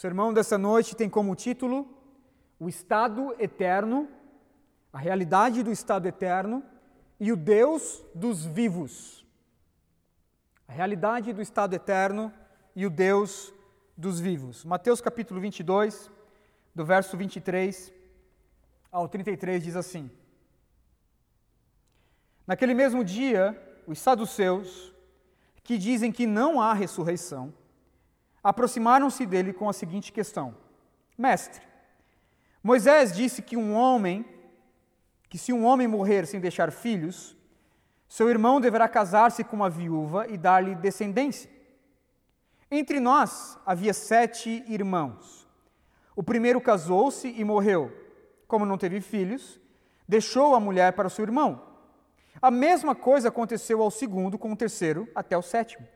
[0.00, 1.86] sermão dessa noite tem como título
[2.58, 4.08] O Estado Eterno,
[4.90, 6.64] a realidade do Estado Eterno
[7.20, 9.26] e o Deus dos vivos.
[10.66, 12.32] A realidade do Estado Eterno
[12.74, 13.52] e o Deus
[13.94, 14.64] dos vivos.
[14.64, 16.10] Mateus capítulo 22,
[16.74, 17.92] do verso 23
[18.90, 20.10] ao 33 diz assim:
[22.46, 23.54] Naquele mesmo dia,
[23.86, 24.94] os saduceus,
[25.62, 27.52] que dizem que não há ressurreição,
[28.42, 30.54] aproximaram-se dele com a seguinte questão:
[31.16, 31.62] Mestre,
[32.62, 34.24] Moisés disse que um homem,
[35.28, 37.36] que se um homem morrer sem deixar filhos,
[38.08, 41.48] seu irmão deverá casar-se com uma viúva e dar-lhe descendência.
[42.70, 45.48] Entre nós havia sete irmãos.
[46.14, 47.92] O primeiro casou-se e morreu.
[48.46, 49.60] Como não teve filhos,
[50.08, 51.62] deixou a mulher para seu irmão.
[52.42, 55.86] A mesma coisa aconteceu ao segundo, com o terceiro, até o sétimo.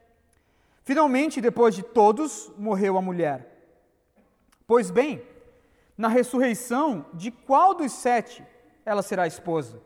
[0.84, 3.50] Finalmente, depois de todos, morreu a mulher.
[4.66, 5.22] Pois bem,
[5.96, 8.44] na ressurreição, de qual dos sete
[8.84, 9.80] ela será esposa,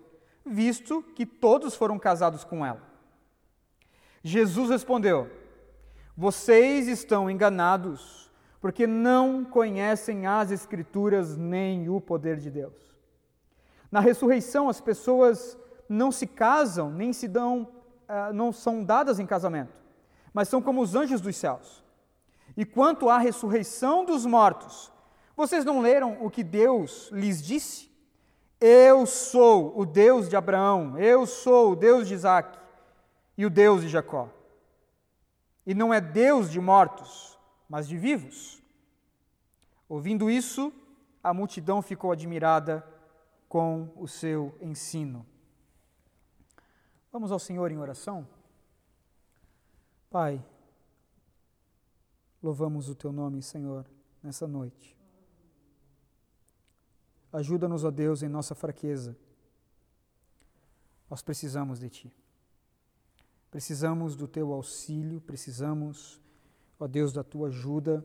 [0.45, 2.83] visto que todos foram casados com ela?
[4.25, 5.31] Jesus respondeu:
[6.17, 8.28] Vocês estão enganados,
[8.61, 12.75] porque não conhecem as Escrituras nem o poder de Deus.
[13.89, 15.56] Na ressurreição, as pessoas
[15.89, 17.69] não se casam, nem se dão,
[18.08, 19.88] ah, não são dadas em casamento
[20.33, 21.83] mas são como os anjos dos céus.
[22.57, 24.91] E quanto à ressurreição dos mortos,
[25.37, 27.89] vocês não leram o que Deus lhes disse?
[28.61, 32.59] Eu sou o Deus de Abraão, eu sou o Deus de Isaac
[33.37, 34.29] e o Deus de Jacó.
[35.65, 38.61] E não é Deus de mortos, mas de vivos.
[39.89, 40.73] Ouvindo isso,
[41.23, 42.85] a multidão ficou admirada
[43.48, 45.25] com o seu ensino.
[47.13, 48.27] Vamos ao Senhor em oração?
[50.11, 50.42] Pai,
[52.42, 53.84] louvamos o teu nome, Senhor,
[54.23, 54.97] nessa noite.
[57.31, 59.14] Ajuda-nos, ó Deus, em nossa fraqueza.
[61.11, 62.17] Nós precisamos de Ti.
[63.51, 66.19] Precisamos do Teu auxílio, precisamos,
[66.80, 68.02] ó Deus, da Tua ajuda.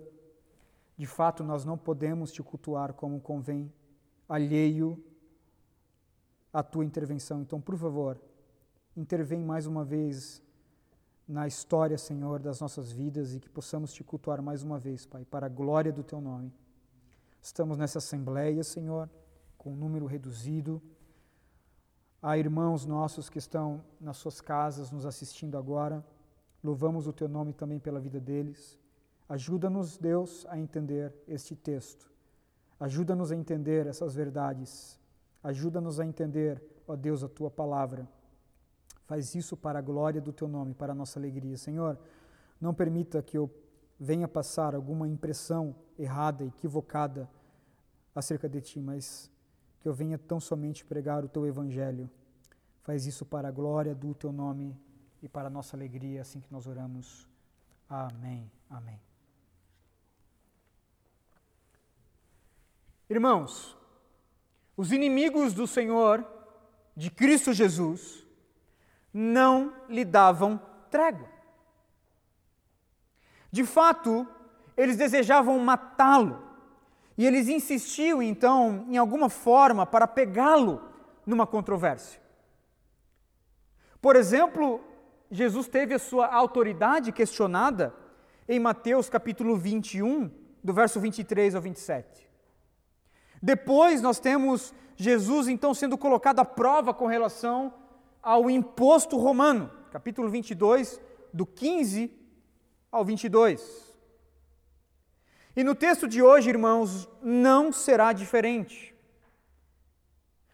[0.98, 3.72] De fato, nós não podemos Te cultuar como convém,
[4.28, 5.02] alheio
[6.52, 7.42] à Tua intervenção.
[7.42, 8.22] Então, por favor,
[8.98, 10.43] intervém mais uma vez
[11.28, 15.24] na história, Senhor, das nossas vidas e que possamos te cultuar mais uma vez, Pai,
[15.26, 16.54] para a glória do teu nome.
[17.42, 19.10] Estamos nessa assembleia, Senhor,
[19.58, 20.82] com um número reduzido.
[22.22, 26.06] Há irmãos nossos que estão nas suas casas nos assistindo agora.
[26.64, 28.80] Louvamos o teu nome também pela vida deles.
[29.28, 32.10] Ajuda-nos, Deus, a entender este texto.
[32.80, 35.00] Ajuda-nos a entender essas verdades.
[35.44, 38.08] Ajuda-nos a entender, ó Deus, a tua palavra.
[39.14, 41.56] Faz isso para a glória do teu nome, para a nossa alegria.
[41.56, 42.00] Senhor,
[42.60, 43.48] não permita que eu
[44.00, 47.30] venha passar alguma impressão errada, equivocada
[48.16, 49.30] acerca de ti, mas
[49.80, 52.10] que eu venha tão somente pregar o teu evangelho.
[52.82, 54.76] Faz isso para a glória do teu nome
[55.22, 57.30] e para a nossa alegria, assim que nós oramos.
[57.88, 58.52] Amém.
[58.68, 59.00] Amém.
[63.08, 63.78] Irmãos,
[64.76, 66.26] os inimigos do Senhor,
[66.98, 68.23] de Cristo Jesus,
[69.14, 70.60] não lhe davam
[70.90, 71.30] trégua.
[73.52, 74.28] De fato,
[74.76, 76.42] eles desejavam matá-lo
[77.18, 80.82] e eles insistiam então em alguma forma para pegá-lo
[81.26, 82.20] numa controvérsia.
[84.02, 84.82] Por exemplo,
[85.30, 87.94] Jesus teve a sua autoridade questionada
[88.48, 90.30] em Mateus capítulo 21,
[90.64, 92.30] do verso 23 ao 27.
[93.42, 97.74] Depois nós temos Jesus então sendo colocado à prova com relação
[98.24, 101.00] ao imposto romano, capítulo 22,
[101.34, 102.10] do 15
[102.90, 103.94] ao 22.
[105.58, 108.96] E no texto de hoje, irmãos, não será diferente.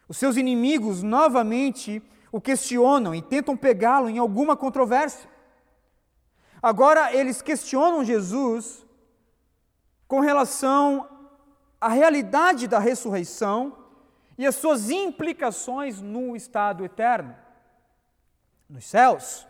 [0.08, 5.30] Os seus inimigos novamente o questionam e tentam pegá-lo em alguma controvérsia.
[6.60, 8.84] Agora eles questionam Jesus
[10.08, 11.08] com relação
[11.80, 13.76] à realidade da ressurreição
[14.36, 17.34] e as suas implicações no estado eterno
[18.70, 19.46] nos céus.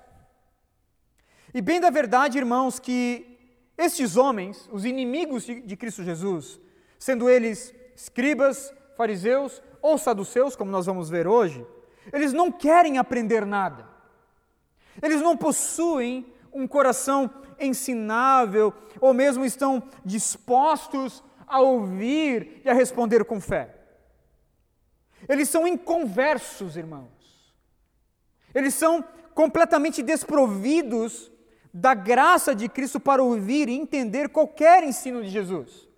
[1.52, 3.38] E bem da verdade, irmãos, que
[3.76, 6.58] estes homens, os inimigos de Cristo Jesus,
[6.98, 11.66] sendo eles escribas, fariseus ou saduceus, como nós vamos ver hoje,
[12.12, 13.88] eles não querem aprender nada.
[15.02, 23.24] Eles não possuem um coração ensinável ou mesmo estão dispostos a ouvir e a responder
[23.24, 23.76] com fé.
[25.28, 27.19] Eles são inconversos, irmãos.
[28.54, 29.04] Eles são
[29.34, 31.30] completamente desprovidos
[31.72, 35.88] da graça de Cristo para ouvir e entender qualquer ensino de Jesus.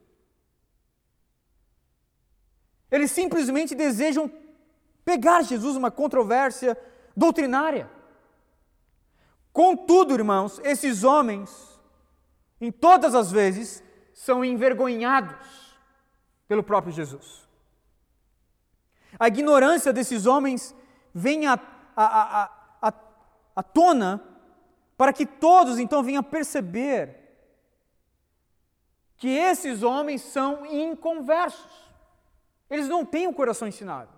[2.90, 4.31] Eles simplesmente desejam
[5.04, 6.76] pegar Jesus numa controvérsia
[7.16, 7.90] doutrinária.
[9.52, 11.81] Contudo, irmãos, esses homens,
[12.60, 13.82] em todas as vezes,
[14.12, 15.76] são envergonhados
[16.46, 17.49] pelo próprio Jesus.
[19.19, 20.75] A ignorância desses homens
[21.14, 21.46] vem
[21.96, 22.94] à, à, à,
[23.56, 24.22] à, tona
[24.96, 27.18] para que todos então venham a perceber
[29.16, 31.92] que esses homens são inconversos.
[32.68, 34.10] Eles não têm o coração ensinado.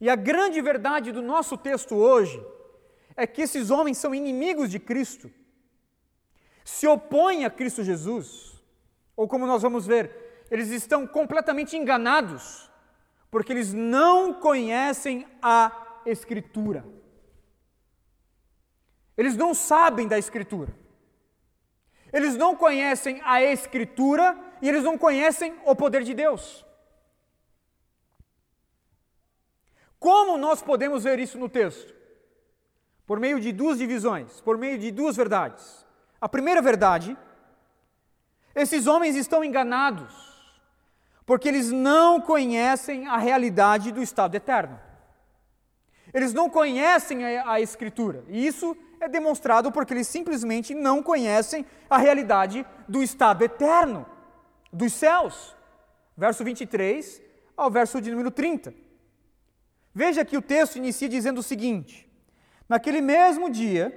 [0.00, 2.44] E a grande verdade do nosso texto hoje
[3.16, 5.30] é que esses homens são inimigos de Cristo,
[6.64, 8.62] se opõem a Cristo Jesus,
[9.16, 12.67] ou como nós vamos ver, eles estão completamente enganados,
[13.30, 16.84] porque eles não conhecem a Escritura.
[19.16, 20.74] Eles não sabem da Escritura.
[22.12, 26.64] Eles não conhecem a Escritura e eles não conhecem o poder de Deus.
[29.98, 31.92] Como nós podemos ver isso no texto?
[33.06, 35.84] Por meio de duas divisões, por meio de duas verdades.
[36.20, 37.16] A primeira verdade,
[38.54, 40.27] esses homens estão enganados,
[41.28, 44.80] porque eles não conhecem a realidade do estado eterno.
[46.14, 51.66] Eles não conhecem a, a Escritura, e isso é demonstrado porque eles simplesmente não conhecem
[51.90, 54.06] a realidade do estado eterno,
[54.72, 55.54] dos céus.
[56.16, 57.20] Verso 23
[57.54, 58.72] ao verso de número 30.
[59.94, 62.10] Veja que o texto inicia dizendo o seguinte:
[62.66, 63.92] Naquele mesmo dia,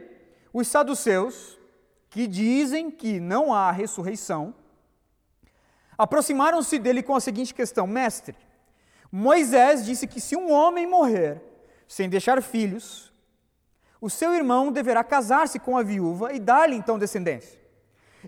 [0.51, 1.57] os saduceus,
[2.09, 4.53] que dizem que não há ressurreição,
[6.01, 8.35] aproximaram-se dele com a seguinte questão: Mestre,
[9.11, 11.41] Moisés disse que se um homem morrer
[11.87, 13.13] sem deixar filhos,
[13.99, 17.59] o seu irmão deverá casar-se com a viúva e dar-lhe então descendência.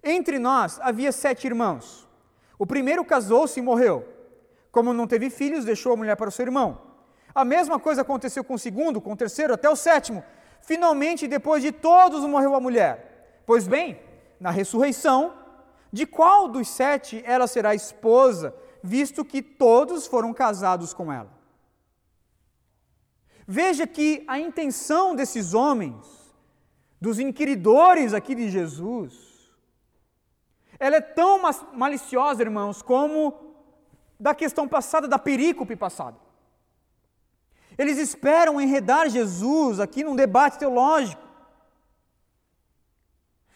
[0.04, 2.08] Entre nós havia sete irmãos.
[2.60, 4.08] O primeiro casou-se e morreu.
[4.72, 6.80] Como não teve filhos, deixou a mulher para o seu irmão.
[7.34, 10.24] A mesma coisa aconteceu com o segundo, com o terceiro, até o sétimo.
[10.62, 13.42] Finalmente, depois de todos, morreu a mulher.
[13.46, 14.00] Pois bem,
[14.40, 15.34] na ressurreição,
[15.94, 21.32] de qual dos sete ela será esposa, visto que todos foram casados com ela?
[23.46, 26.04] Veja que a intenção desses homens,
[27.00, 29.14] dos inquiridores aqui de Jesus,
[30.80, 31.40] ela é tão
[31.74, 33.54] maliciosa, irmãos, como
[34.20, 36.18] da questão passada, da perícope passada.
[37.78, 41.22] Eles esperam enredar Jesus aqui num debate teológico.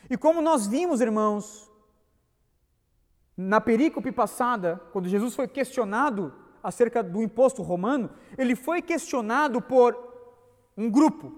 [0.07, 1.67] E como nós vimos, irmãos,
[3.37, 9.95] na perícope passada, quando Jesus foi questionado acerca do imposto romano, ele foi questionado por
[10.75, 11.31] um grupo,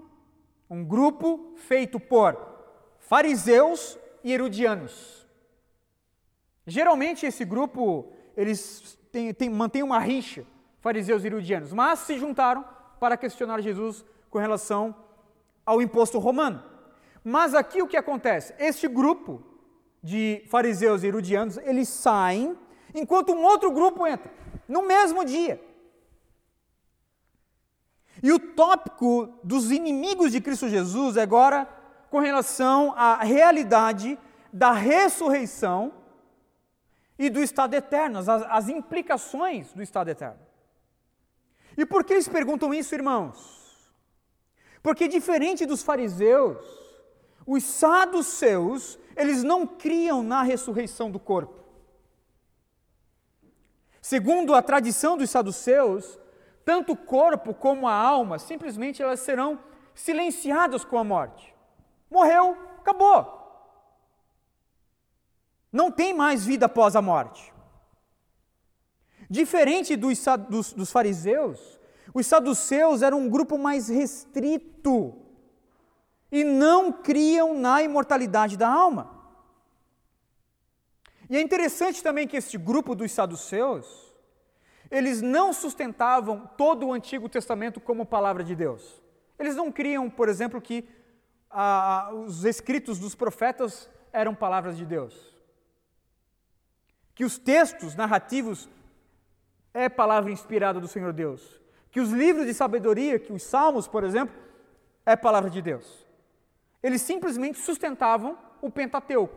[0.68, 2.38] um grupo feito por
[2.98, 5.28] fariseus e herodianos.
[6.66, 10.46] Geralmente esse grupo, eles têm, têm, mantêm uma rixa,
[10.80, 12.64] fariseus e herodianos, mas se juntaram
[12.98, 14.94] para questionar Jesus com relação
[15.66, 16.62] ao imposto romano.
[17.22, 18.54] Mas aqui o que acontece?
[18.58, 19.49] Este grupo
[20.02, 22.56] de fariseus e herodianos, eles saem,
[22.94, 24.30] enquanto um outro grupo entra,
[24.66, 25.60] no mesmo dia.
[28.22, 31.68] E o tópico dos inimigos de Cristo Jesus é agora
[32.10, 34.18] com relação à realidade
[34.52, 35.92] da ressurreição
[37.18, 40.40] e do estado eterno, as, as implicações do estado eterno.
[41.76, 43.92] E por que eles perguntam isso, irmãos?
[44.82, 46.64] Porque diferente dos fariseus,
[47.46, 51.60] os saduceus, eles não criam na ressurreição do corpo.
[54.00, 56.18] Segundo a tradição dos saduceus,
[56.64, 59.58] tanto o corpo como a alma, simplesmente elas serão
[59.94, 61.54] silenciadas com a morte.
[62.10, 63.38] Morreu, acabou.
[65.72, 67.52] Não tem mais vida após a morte.
[69.28, 71.78] Diferente dos, dos, dos fariseus,
[72.12, 75.19] os saduceus eram um grupo mais restrito
[76.30, 79.18] e não criam na imortalidade da alma.
[81.28, 84.12] E é interessante também que este grupo dos saduceus,
[84.90, 89.00] eles não sustentavam todo o Antigo Testamento como palavra de Deus.
[89.38, 90.88] Eles não criam, por exemplo, que
[91.48, 95.14] ah, os escritos dos profetas eram palavras de Deus.
[97.14, 98.68] Que os textos narrativos
[99.72, 101.60] é palavra inspirada do Senhor Deus.
[101.90, 104.34] Que os livros de sabedoria, que os salmos, por exemplo,
[105.06, 106.09] é palavra de Deus.
[106.82, 109.36] Eles simplesmente sustentavam o Pentateuco.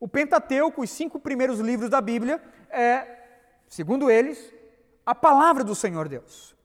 [0.00, 3.06] O Pentateuco, os cinco primeiros livros da Bíblia, é,
[3.68, 4.52] segundo eles,
[5.04, 6.56] a palavra do Senhor Deus.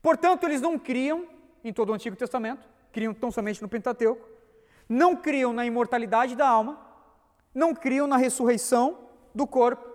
[0.00, 1.26] Portanto, eles não criam
[1.62, 4.28] em todo o Antigo Testamento, criam tão somente no Pentateuco,
[4.88, 6.84] não criam na imortalidade da alma
[7.54, 9.88] não criam na ressurreição do corpo.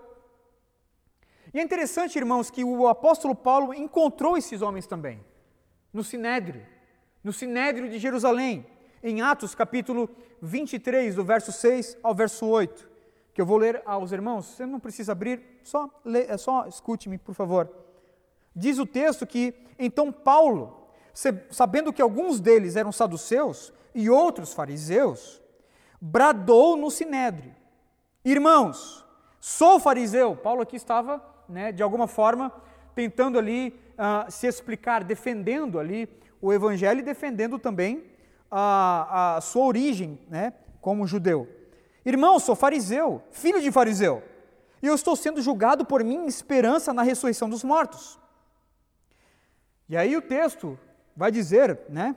[1.53, 5.23] E é interessante, irmãos, que o apóstolo Paulo encontrou esses homens também,
[5.91, 6.65] no Sinédrio,
[7.23, 8.65] no Sinédrio de Jerusalém,
[9.03, 10.09] em Atos capítulo
[10.41, 12.89] 23, do verso 6 ao verso 8,
[13.33, 14.45] que eu vou ler aos irmãos.
[14.45, 15.89] Você não precisa abrir, só,
[16.27, 17.69] é só escute-me, por favor.
[18.55, 20.89] Diz o texto que então Paulo,
[21.49, 25.41] sabendo que alguns deles eram saduceus e outros fariseus,
[25.99, 27.55] bradou no sinédrio:
[28.23, 29.05] Irmãos,
[29.39, 30.35] sou fariseu.
[30.35, 32.51] Paulo aqui estava, né, de alguma forma,
[32.95, 36.07] tentando ali uh, se explicar, defendendo ali
[36.41, 38.03] o evangelho e defendendo também
[38.49, 41.47] a, a sua origem, né, como judeu.
[42.05, 44.23] Irmão, sou fariseu, filho de fariseu,
[44.81, 48.17] e eu estou sendo julgado por minha esperança na ressurreição dos mortos.
[49.89, 50.79] E aí o texto
[51.15, 52.15] vai dizer, né?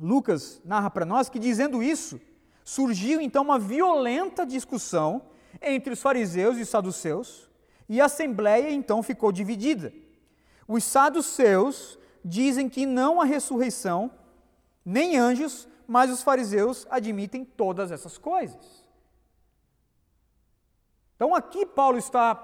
[0.00, 2.20] Lucas narra para nós que dizendo isso,
[2.64, 5.22] surgiu então uma violenta discussão
[5.60, 7.48] entre os fariseus e os saduceus,
[7.88, 9.92] e a assembleia então ficou dividida.
[10.66, 14.10] Os saduceus dizem que não há ressurreição,
[14.84, 18.86] nem anjos, mas os fariseus admitem todas essas coisas.
[21.16, 22.34] Então aqui Paulo está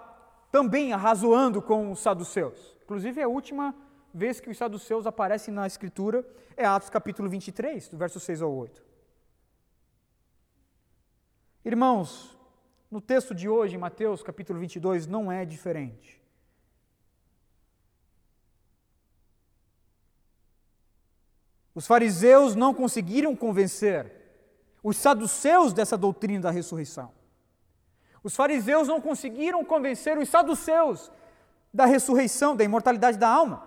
[0.50, 2.74] também arrazoando com os saduceus.
[2.82, 3.74] Inclusive a última
[4.12, 6.26] vez que os saduceus aparecem na Escritura
[6.56, 8.82] é Atos capítulo 23, do verso 6 ao 8.
[11.62, 12.38] Irmãos,
[12.90, 16.23] no texto de hoje, em Mateus capítulo 22, não é diferente.
[21.74, 24.12] Os fariseus não conseguiram convencer
[24.82, 27.10] os saduceus dessa doutrina da ressurreição.
[28.22, 31.10] Os fariseus não conseguiram convencer os saduceus
[31.72, 33.66] da ressurreição, da imortalidade da alma.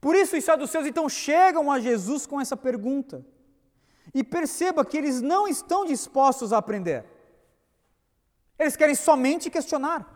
[0.00, 3.24] Por isso os saduceus então chegam a Jesus com essa pergunta.
[4.12, 7.04] E perceba que eles não estão dispostos a aprender.
[8.58, 10.06] Eles querem somente questionar.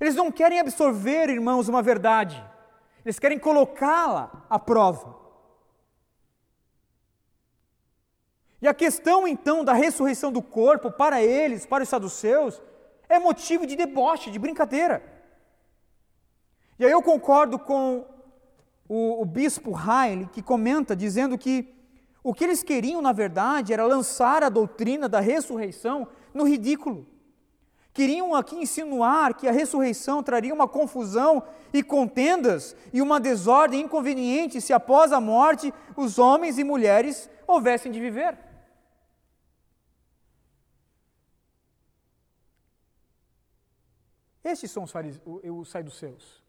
[0.00, 2.42] Eles não querem absorver, irmãos, uma verdade.
[3.08, 5.16] Eles querem colocá-la à prova.
[8.60, 12.60] E a questão então da ressurreição do corpo, para eles, para os saduceus,
[13.08, 15.02] é motivo de deboche, de brincadeira.
[16.78, 18.04] E aí eu concordo com
[18.86, 21.74] o, o bispo Heil, que comenta dizendo que
[22.22, 27.06] o que eles queriam, na verdade, era lançar a doutrina da ressurreição no ridículo.
[27.98, 34.60] Queriam aqui insinuar que a ressurreição traria uma confusão e contendas e uma desordem inconveniente
[34.60, 38.38] se após a morte os homens e mulheres houvessem de viver.
[44.44, 44.92] Estes são os,
[45.42, 46.40] os saduceus.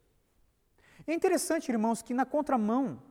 [1.04, 3.02] É interessante, irmãos, que na contramão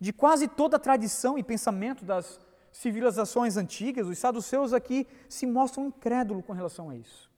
[0.00, 2.40] de quase toda a tradição e pensamento das
[2.72, 7.30] civilizações antigas, os saduceus aqui se mostram incrédulos com relação a isso.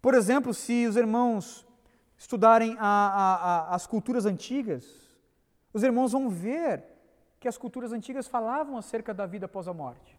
[0.00, 1.66] Por exemplo, se os irmãos
[2.16, 4.84] estudarem a, a, a, as culturas antigas,
[5.72, 6.84] os irmãos vão ver
[7.40, 10.18] que as culturas antigas falavam acerca da vida após a morte.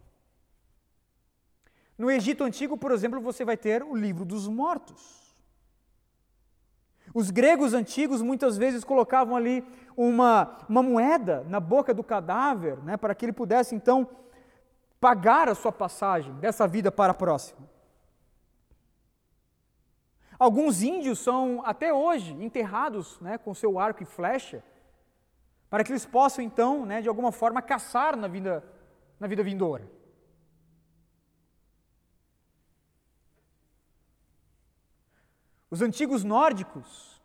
[1.96, 5.29] No Egito Antigo, por exemplo, você vai ter o livro dos mortos.
[7.12, 9.64] Os gregos antigos muitas vezes colocavam ali
[9.96, 14.08] uma, uma moeda na boca do cadáver, né, para que ele pudesse então
[15.00, 17.68] pagar a sua passagem dessa vida para a próxima.
[20.38, 24.62] Alguns índios são até hoje enterrados né, com seu arco e flecha,
[25.68, 28.64] para que eles possam então, né, de alguma forma, caçar na vida,
[29.18, 29.99] na vida vindoura.
[35.70, 37.22] Os antigos nórdicos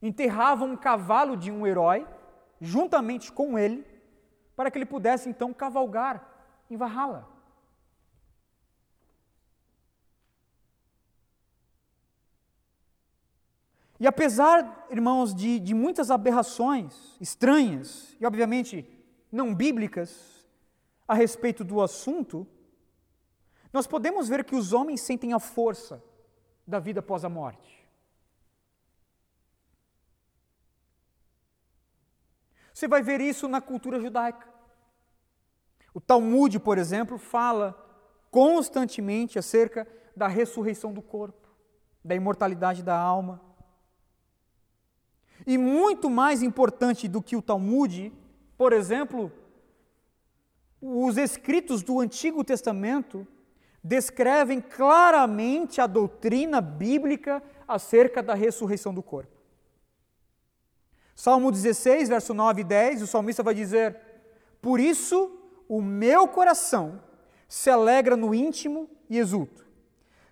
[0.00, 2.06] enterravam um cavalo de um herói
[2.60, 3.86] juntamente com ele,
[4.56, 6.26] para que ele pudesse então cavalgar
[6.70, 7.28] em Valhalla.
[14.00, 18.88] E apesar, irmãos, de, de muitas aberrações estranhas e, obviamente,
[19.30, 20.46] não bíblicas
[21.06, 22.46] a respeito do assunto,
[23.72, 26.02] nós podemos ver que os homens sentem a força
[26.68, 27.82] da vida após a morte.
[32.74, 34.46] Você vai ver isso na cultura judaica.
[35.94, 37.72] O Talmud, por exemplo, fala
[38.30, 41.48] constantemente acerca da ressurreição do corpo,
[42.04, 43.40] da imortalidade da alma.
[45.46, 48.12] E muito mais importante do que o Talmud,
[48.58, 49.32] por exemplo,
[50.82, 53.26] os escritos do Antigo Testamento
[53.88, 59.32] descrevem claramente a doutrina bíblica acerca da ressurreição do corpo.
[61.16, 63.98] Salmo 16, verso 9 e 10, o salmista vai dizer:
[64.60, 67.00] Por isso, o meu coração
[67.48, 69.66] se alegra no íntimo e exulto.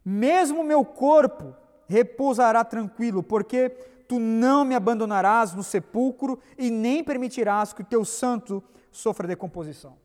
[0.05, 1.57] Mesmo meu corpo
[1.89, 3.71] repousará tranquilo, porque
[4.07, 9.97] tu não me abandonarás no sepulcro e nem permitirás que o teu santo sofra decomposição.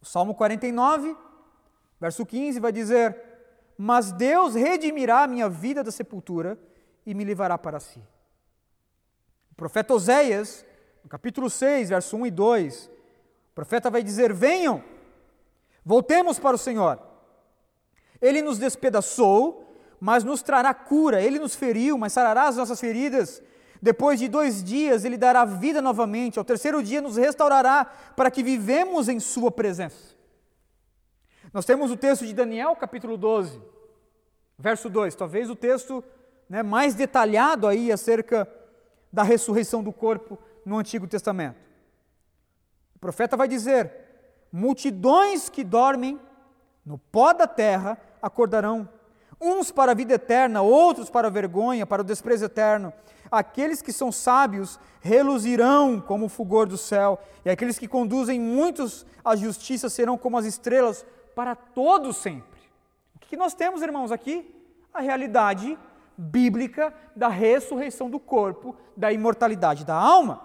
[0.00, 1.14] O Salmo 49,
[2.02, 3.16] verso 15, vai dizer:
[3.78, 6.58] Mas Deus redimirá a minha vida da sepultura
[7.06, 8.00] e me levará para si.
[9.52, 10.66] O profeta Oséias,
[11.04, 14.82] no capítulo 6, verso 1 e 2, o profeta vai dizer: Venham,
[15.84, 16.98] voltemos para o Senhor.
[18.20, 21.22] Ele nos despedaçou, mas nos trará cura.
[21.22, 23.40] Ele nos feriu, mas sarará as nossas feridas.
[23.80, 26.38] Depois de dois dias, Ele dará vida novamente.
[26.38, 27.84] Ao terceiro dia, nos restaurará
[28.16, 30.11] para que vivemos em Sua presença.
[31.52, 33.60] Nós temos o texto de Daniel, capítulo 12,
[34.58, 35.14] verso 2.
[35.14, 36.02] Talvez o texto
[36.48, 38.48] né, mais detalhado aí acerca
[39.12, 41.56] da ressurreição do corpo no Antigo Testamento.
[42.96, 43.92] O profeta vai dizer:
[44.50, 46.18] multidões que dormem
[46.86, 48.88] no pó da terra acordarão,
[49.38, 52.94] uns para a vida eterna, outros para a vergonha, para o desprezo eterno.
[53.30, 59.04] Aqueles que são sábios reluzirão como o fulgor do céu, e aqueles que conduzem muitos
[59.22, 61.04] à justiça serão como as estrelas
[61.34, 62.60] para todos sempre.
[63.16, 64.54] O que nós temos, irmãos, aqui?
[64.92, 65.78] A realidade
[66.16, 70.42] bíblica da ressurreição do corpo, da imortalidade da alma.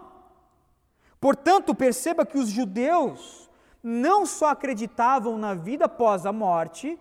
[1.19, 3.49] Portanto, perceba que os judeus
[3.81, 6.99] não só acreditavam na vida após a morte,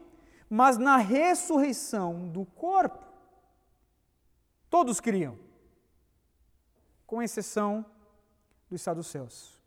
[0.48, 3.04] mas na ressurreição do corpo.
[4.70, 5.38] Todos criam,
[7.06, 7.84] com exceção
[8.68, 9.58] dos saduceus.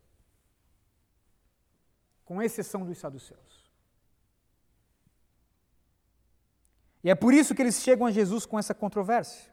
[2.25, 3.48] Com exceção dos saduceus.
[7.03, 9.51] E é por isso que eles chegam a Jesus com essa controvérsia.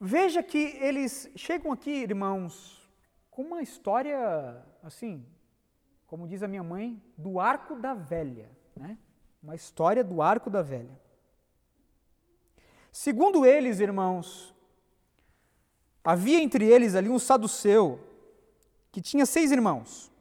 [0.00, 2.88] Veja que eles chegam aqui, irmãos,
[3.30, 5.24] com uma história, assim,
[6.06, 8.50] como diz a minha mãe, do arco da velha.
[8.76, 8.98] Né?
[9.42, 11.00] Uma história do arco da velha.
[12.92, 14.54] Segundo eles, irmãos,
[16.04, 17.98] havia entre eles ali um saduceu
[18.92, 20.12] que tinha seis irmãos.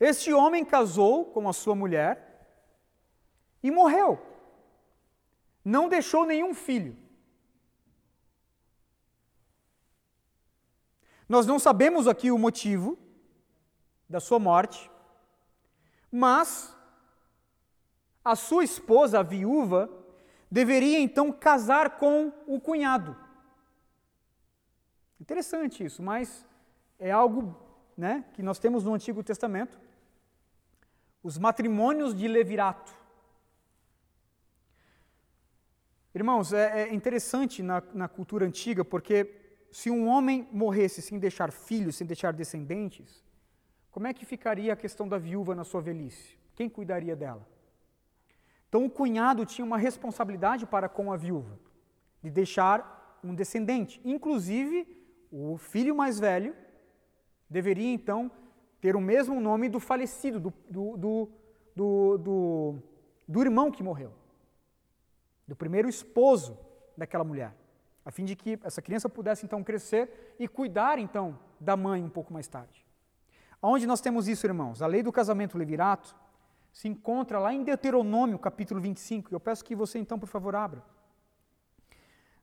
[0.00, 2.26] Este homem casou com a sua mulher
[3.62, 4.18] e morreu.
[5.62, 6.96] Não deixou nenhum filho.
[11.28, 12.98] Nós não sabemos aqui o motivo
[14.08, 14.90] da sua morte,
[16.10, 16.74] mas
[18.24, 19.88] a sua esposa, a viúva,
[20.50, 23.16] deveria então casar com o cunhado.
[25.20, 26.44] Interessante isso, mas
[26.98, 27.54] é algo
[27.96, 29.78] né, que nós temos no Antigo Testamento
[31.22, 32.94] os matrimônios de levirato.
[36.14, 41.52] Irmãos, é, é interessante na, na cultura antiga, porque se um homem morresse sem deixar
[41.52, 43.24] filhos, sem deixar descendentes,
[43.90, 46.38] como é que ficaria a questão da viúva na sua velhice?
[46.54, 47.46] Quem cuidaria dela?
[48.68, 51.58] Então, o cunhado tinha uma responsabilidade para com a viúva,
[52.22, 54.00] de deixar um descendente.
[54.04, 54.86] Inclusive,
[55.30, 56.54] o filho mais velho
[57.48, 58.30] deveria então
[58.80, 60.96] ter o mesmo nome do falecido, do, do,
[61.76, 62.78] do, do,
[63.28, 64.12] do irmão que morreu,
[65.46, 66.58] do primeiro esposo
[66.96, 67.54] daquela mulher,
[68.04, 72.08] a fim de que essa criança pudesse então crescer e cuidar então da mãe um
[72.08, 72.86] pouco mais tarde.
[73.62, 74.80] Onde nós temos isso, irmãos?
[74.80, 76.16] A lei do casamento levirato
[76.72, 79.34] se encontra lá em Deuteronômio, capítulo 25.
[79.34, 80.82] Eu peço que você então, por favor, abra.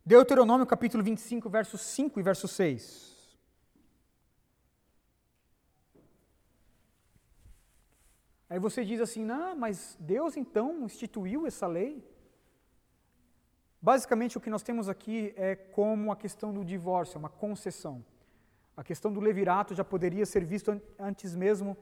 [0.06, 3.17] Deuteronômio, capítulo 25, versos 5 e verso 6.
[8.50, 12.04] Aí você diz assim: não, mas Deus então instituiu essa lei?
[13.82, 18.04] Basicamente, o que nós temos aqui é como a questão do divórcio, uma concessão.
[18.76, 21.78] A questão do levirato já poderia ser visto antes mesmo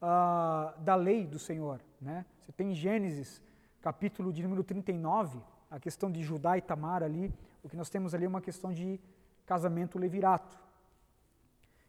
[0.00, 1.80] uh, da lei do Senhor.
[2.00, 2.24] Né?
[2.40, 3.42] Você tem Gênesis,
[3.80, 5.38] capítulo de número 39,
[5.70, 7.32] a questão de Judá e Tamar ali.
[7.62, 9.00] O que nós temos ali é uma questão de
[9.46, 10.58] casamento levirato.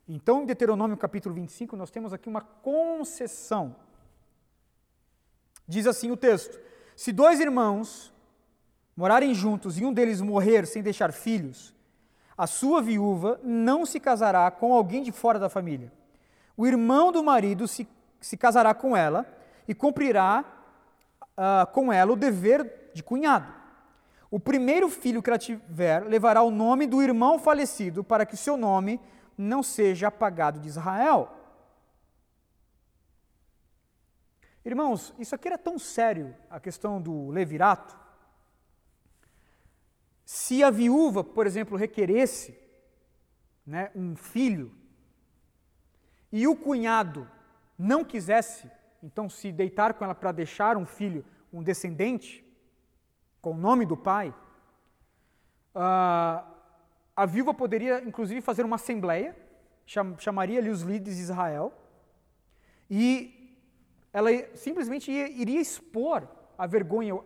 [0.08, 3.76] Então, em Deuteronômio capítulo 25, nós temos aqui uma concessão
[5.68, 6.60] Diz assim o texto:
[6.96, 8.14] Se dois irmãos
[8.96, 11.74] morarem juntos e um deles morrer sem deixar filhos,
[12.38, 15.92] a sua viúva não se casará com alguém de fora da família.
[16.58, 17.88] O irmão do marido se,
[18.20, 19.26] se casará com ela
[19.68, 20.44] e cumprirá
[21.38, 23.54] uh, com ela o dever de cunhado.
[24.30, 28.58] O primeiro filho que ela tiver levará o nome do irmão falecido para que seu
[28.58, 29.00] nome
[29.38, 31.32] não seja apagado de Israel.
[34.66, 37.96] Irmãos, isso aqui era tão sério, a questão do levirato.
[40.26, 42.58] Se a viúva, por exemplo, requeresse
[43.64, 44.74] né, um filho
[46.32, 47.30] e o cunhado
[47.78, 48.70] não quisesse,
[49.04, 51.24] então, se deitar com ela para deixar um filho,
[51.54, 52.44] um descendente,
[53.40, 54.34] com o nome do pai,
[55.76, 56.44] uh,
[57.16, 59.38] a viúva poderia, inclusive, fazer uma assembleia,
[59.86, 61.72] cham chamaria ali os líderes de Israel,
[62.90, 63.35] e
[64.16, 66.26] ela simplesmente ia, iria expor
[66.58, 67.20] a vergonha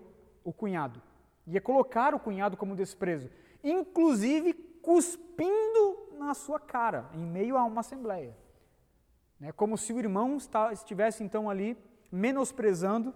[0.43, 0.99] o cunhado,
[1.45, 3.29] ia colocar o cunhado como desprezo,
[3.63, 8.35] inclusive cuspindo na sua cara, em meio a uma assembleia.
[9.39, 9.51] Né?
[9.51, 10.39] Como se o irmão
[10.73, 11.77] estivesse então ali
[12.11, 13.13] menosprezando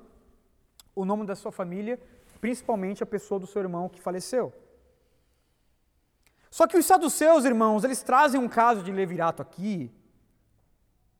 [0.95, 1.99] o nome da sua família,
[2.39, 4.53] principalmente a pessoa do seu irmão que faleceu.
[6.51, 9.91] Só que os saduceus, irmãos, eles trazem um caso de levirato aqui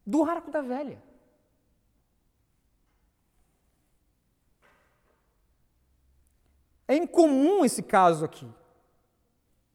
[0.05, 1.01] do arco da velha.
[6.87, 8.49] É incomum esse caso aqui.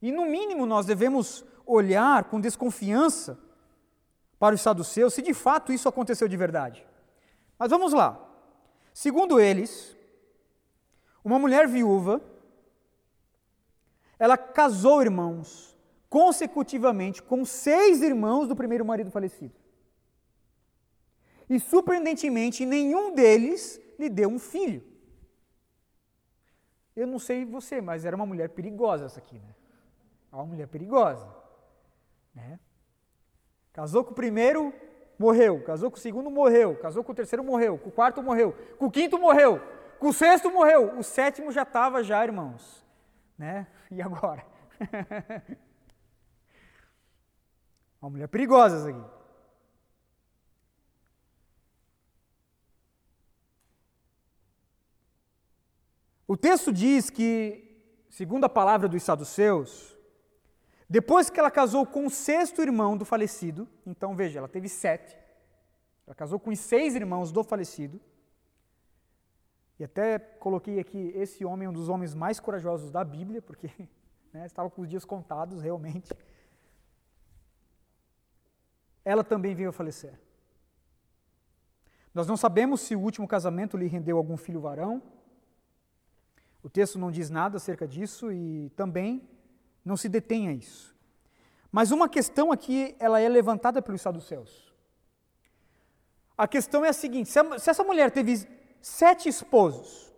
[0.01, 3.39] E no mínimo nós devemos olhar com desconfiança
[4.39, 6.87] para os saduceus se de fato isso aconteceu de verdade.
[7.59, 8.25] Mas vamos lá.
[8.95, 9.97] Segundo eles,
[11.25, 12.23] uma mulher viúva,
[14.19, 15.77] ela casou irmãos
[16.09, 19.55] consecutivamente com seis irmãos do primeiro marido falecido.
[21.51, 24.83] E surpreendentemente, nenhum deles lhe deu um filho.
[26.99, 29.55] Eu não sei você, mas era uma mulher perigosa essa aqui, né?
[30.33, 31.29] Uma mulher perigosa.
[32.35, 32.59] Né?
[33.73, 34.75] Casou com o primeiro,
[35.17, 35.63] morreu.
[35.63, 36.77] Casou com o segundo, morreu.
[36.77, 37.79] Casou com o terceiro, morreu.
[37.79, 38.53] Com o quarto, morreu.
[38.77, 39.61] Com o quinto, morreu.
[40.01, 40.99] Com o sexto, morreu.
[40.99, 42.85] O sétimo já estava, já, irmãos.
[43.39, 43.69] Né?
[43.93, 44.45] E agora?
[48.03, 49.18] Uma mulher perigosa essa aqui.
[56.29, 59.97] O texto diz que, segundo a palavra dos saduceus,
[60.87, 65.17] depois que ela casou com o sexto irmão do falecido, então veja, ela teve sete.
[66.07, 67.99] Ela casou com os seis irmãos do falecido.
[69.79, 73.71] E até coloquei aqui: esse homem é um dos homens mais corajosos da Bíblia, porque
[74.31, 76.13] né, estava com os dias contados realmente.
[79.03, 80.21] Ela também veio a falecer.
[82.13, 85.03] Nós não sabemos se o último casamento lhe rendeu algum filho varão.
[86.63, 89.29] O texto não diz nada acerca disso e também
[89.85, 90.95] não se detenha isso.
[91.71, 94.73] Mas uma questão aqui, ela é levantada pelos saduceus.
[96.37, 98.49] A questão é a seguinte: se essa mulher teve
[98.81, 100.13] sete esposos,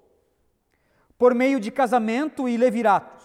[1.18, 3.24] por meio de casamento e leviratos,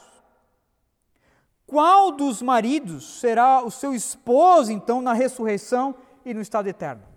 [1.66, 7.15] qual dos maridos será o seu esposo, então, na ressurreição e no estado eterno?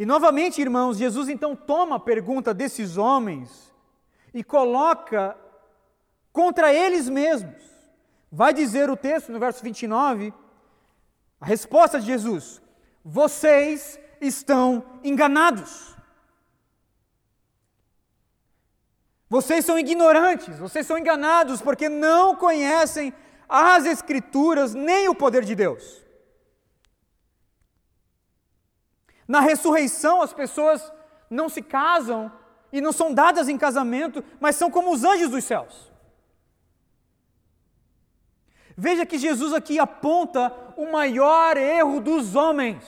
[0.00, 3.70] E novamente, irmãos, Jesus então toma a pergunta desses homens
[4.32, 5.36] e coloca
[6.32, 7.62] contra eles mesmos.
[8.32, 10.32] Vai dizer o texto no verso 29,
[11.38, 12.62] a resposta de Jesus:
[13.04, 15.94] Vocês estão enganados.
[19.28, 23.12] Vocês são ignorantes, vocês são enganados porque não conhecem
[23.46, 26.09] as Escrituras nem o poder de Deus.
[29.30, 30.92] Na ressurreição, as pessoas
[31.30, 32.32] não se casam
[32.72, 35.92] e não são dadas em casamento, mas são como os anjos dos céus.
[38.76, 42.84] Veja que Jesus aqui aponta o maior erro dos homens,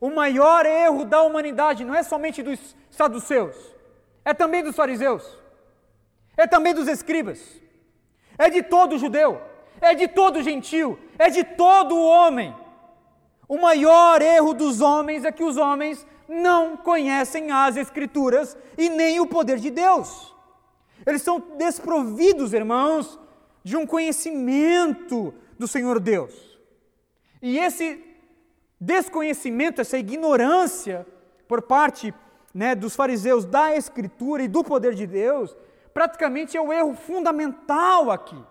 [0.00, 3.56] o maior erro da humanidade, não é somente dos saduceus,
[4.24, 5.24] é também dos fariseus,
[6.36, 7.40] é também dos escribas,
[8.38, 9.42] é de todo judeu,
[9.80, 12.54] é de todo gentil, é de todo homem.
[13.48, 19.20] O maior erro dos homens é que os homens não conhecem as Escrituras e nem
[19.20, 20.34] o poder de Deus.
[21.06, 23.18] Eles são desprovidos, irmãos,
[23.62, 26.34] de um conhecimento do Senhor Deus.
[27.40, 28.02] E esse
[28.80, 31.06] desconhecimento, essa ignorância
[31.46, 32.12] por parte
[32.52, 35.56] né, dos fariseus da Escritura e do poder de Deus,
[35.94, 38.42] praticamente é o erro fundamental aqui.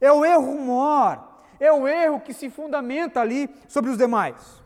[0.00, 1.33] É o erro maior
[1.64, 4.62] é o erro que se fundamenta ali sobre os demais.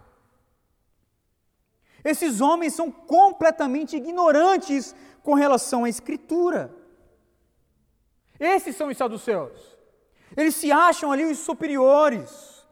[2.05, 6.75] Esses homens são completamente ignorantes com relação à Escritura.
[8.39, 9.77] Esses são os saduceus.
[10.37, 12.65] Eles se acham ali os superiores,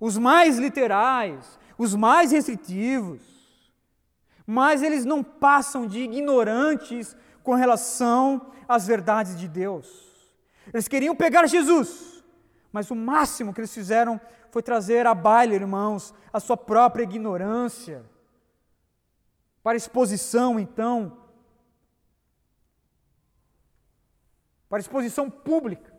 [0.00, 3.20] os mais literais, os mais restritivos,
[4.46, 10.08] mas eles não passam de ignorantes com relação às verdades de Deus.
[10.72, 12.17] Eles queriam pegar Jesus
[12.72, 18.04] mas o máximo que eles fizeram foi trazer à baile, irmãos, a sua própria ignorância.
[19.62, 21.28] Para exposição, então.
[24.68, 25.92] para exposição pública.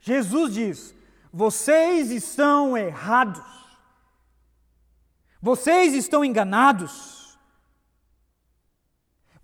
[0.00, 0.94] Jesus diz:
[1.32, 3.42] vocês estão errados,
[5.40, 7.23] vocês estão enganados.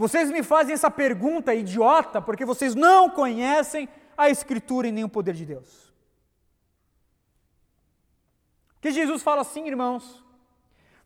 [0.01, 3.87] Vocês me fazem essa pergunta idiota porque vocês não conhecem
[4.17, 5.93] a Escritura e nem o poder de Deus.
[8.81, 10.25] Que Jesus fala assim, irmãos,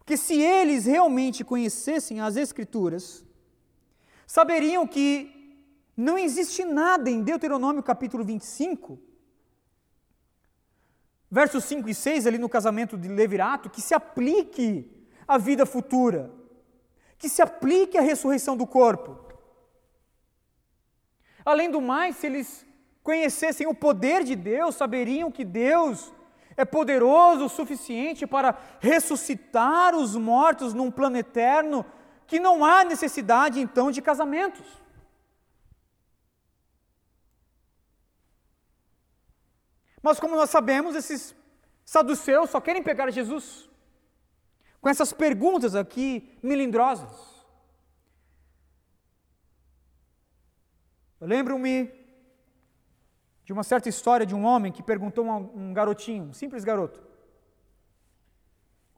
[0.06, 3.24] que se eles realmente conhecessem as Escrituras,
[4.28, 5.58] saberiam que
[5.96, 8.96] não existe nada em Deuteronômio capítulo 25,
[11.28, 14.88] versos 5 e 6, ali no casamento de Levirato, que se aplique
[15.26, 16.43] à vida futura,
[17.24, 19.18] que se aplique à ressurreição do corpo.
[21.42, 22.66] Além do mais, se eles
[23.02, 26.12] conhecessem o poder de Deus, saberiam que Deus
[26.54, 31.82] é poderoso o suficiente para ressuscitar os mortos num plano eterno
[32.26, 34.66] que não há necessidade então de casamentos.
[40.02, 41.34] Mas como nós sabemos, esses
[41.86, 43.70] saduceus só querem pegar Jesus
[44.84, 47.42] com essas perguntas aqui melindrosas.
[51.18, 51.90] Eu lembro-me
[53.46, 57.02] de uma certa história de um homem que perguntou a um garotinho, um simples garoto,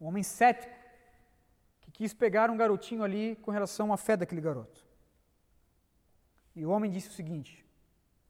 [0.00, 0.74] um homem cético,
[1.92, 4.84] quis pegar um garotinho ali com relação à fé daquele garoto.
[6.56, 7.64] E o homem disse o seguinte: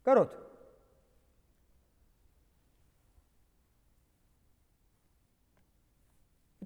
[0.04, 0.45] Garoto,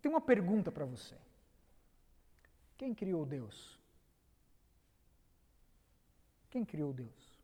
[0.01, 1.15] eu tenho uma pergunta para você.
[2.79, 3.79] Quem criou Deus?
[6.49, 7.39] Quem criou Deus?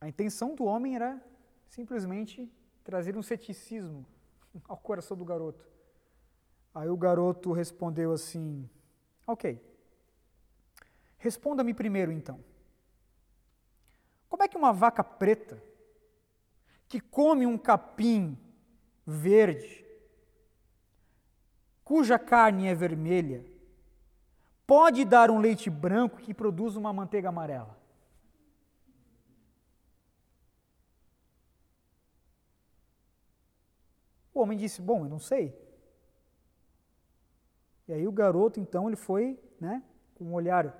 [0.00, 1.20] A intenção do homem era
[1.66, 2.48] simplesmente
[2.84, 4.06] trazer um ceticismo
[4.68, 5.68] ao coração do garoto.
[6.72, 8.70] Aí o garoto respondeu assim:
[9.26, 9.60] Ok,
[11.18, 12.38] responda-me primeiro então.
[14.28, 15.60] Como é que uma vaca preta,
[16.86, 18.38] que come um capim
[19.06, 19.84] verde,
[21.84, 23.44] cuja carne é vermelha,
[24.66, 27.78] pode dar um leite branco que produz uma manteiga amarela?
[34.34, 35.56] O homem disse: Bom, eu não sei.
[37.86, 39.82] E aí o garoto, então, ele foi, né,
[40.14, 40.74] com um olhar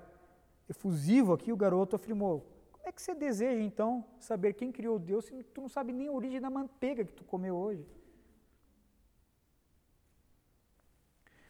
[0.67, 5.25] efusivo aqui, o garoto afirmou: Como é que você deseja, então, saber quem criou Deus
[5.25, 7.87] se tu não sabe nem a origem da manteiga que tu comeu hoje?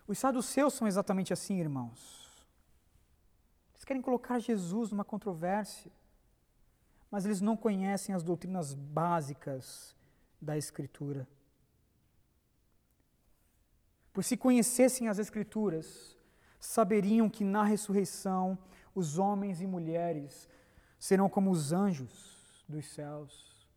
[0.07, 2.29] Os saduceus são exatamente assim, irmãos.
[3.73, 5.91] Eles querem colocar Jesus numa controvérsia,
[7.09, 9.95] mas eles não conhecem as doutrinas básicas
[10.41, 11.27] da Escritura.
[14.13, 16.15] Pois se conhecessem as Escrituras,
[16.59, 18.57] saberiam que na ressurreição
[18.93, 20.47] os homens e mulheres
[20.97, 23.67] serão como os anjos dos céus,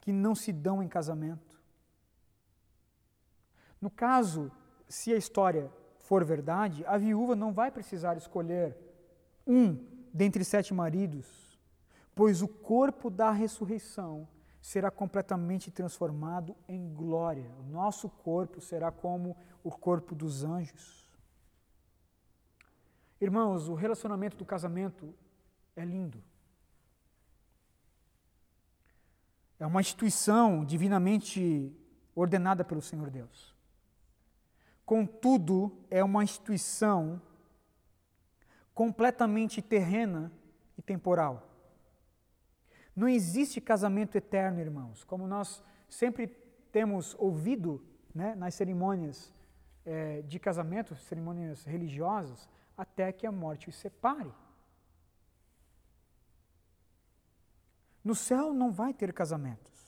[0.00, 1.58] que não se dão em casamento.
[3.80, 4.50] No caso,
[4.90, 8.76] se a história for verdade, a viúva não vai precisar escolher
[9.46, 9.78] um
[10.12, 11.58] dentre sete maridos,
[12.14, 14.28] pois o corpo da ressurreição
[14.60, 17.48] será completamente transformado em glória.
[17.60, 21.08] O nosso corpo será como o corpo dos anjos.
[23.20, 25.14] Irmãos, o relacionamento do casamento
[25.76, 26.22] é lindo.
[29.58, 31.72] É uma instituição divinamente
[32.14, 33.49] ordenada pelo Senhor Deus.
[34.90, 37.22] Contudo, é uma instituição
[38.74, 40.32] completamente terrena
[40.76, 41.48] e temporal.
[42.96, 46.26] Não existe casamento eterno, irmãos, como nós sempre
[46.72, 47.80] temos ouvido
[48.12, 49.32] né, nas cerimônias
[49.86, 54.34] é, de casamento, cerimônias religiosas, até que a morte os separe.
[58.02, 59.79] No céu não vai ter casamentos.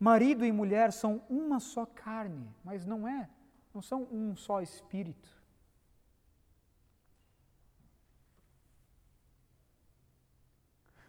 [0.00, 3.28] Marido e mulher são uma só carne, mas não é,
[3.74, 5.28] não são um só espírito.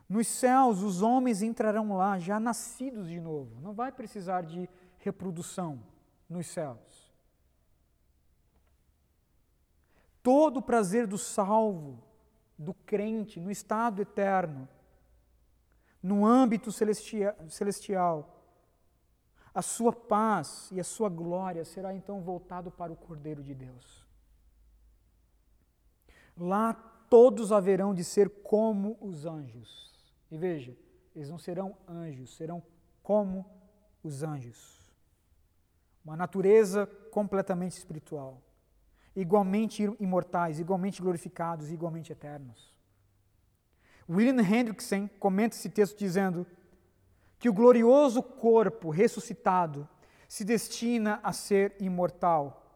[0.09, 3.61] Nos céus, os homens entrarão lá já nascidos de novo.
[3.61, 5.81] Não vai precisar de reprodução
[6.29, 7.13] nos céus.
[10.21, 12.03] Todo o prazer do salvo,
[12.57, 14.67] do crente, no estado eterno,
[16.03, 18.40] no âmbito celestial,
[19.53, 24.05] a sua paz e a sua glória será então voltado para o Cordeiro de Deus.
[26.37, 26.73] Lá
[27.09, 29.91] todos haverão de ser como os anjos.
[30.31, 30.75] E veja,
[31.13, 32.63] eles não serão anjos, serão
[33.03, 33.45] como
[34.03, 34.79] os anjos.
[36.03, 38.41] uma natureza completamente espiritual,
[39.15, 42.71] igualmente imortais, igualmente glorificados, igualmente eternos.
[44.09, 46.47] William Hendrickson comenta esse texto dizendo
[47.41, 49.89] que o glorioso corpo ressuscitado
[50.27, 52.71] se destina a ser imortal.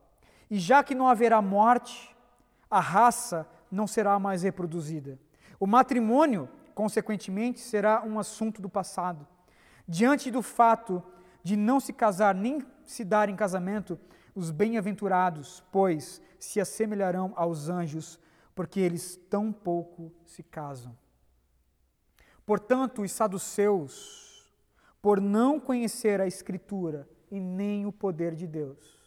[0.49, 2.17] E já que não haverá morte,
[2.69, 5.19] a raça não será mais reproduzida.
[5.59, 9.27] O matrimônio, consequentemente, será um assunto do passado.
[9.87, 11.01] Diante do fato
[11.43, 13.99] de não se casar nem se dar em casamento,
[14.33, 18.19] os bem-aventurados, pois se assemelharão aos anjos,
[18.55, 20.97] porque eles tão pouco se casam.
[22.47, 24.24] Portanto, os saduceus,
[25.05, 28.97] por não conhecer a Escritura e nem o poder de Deus,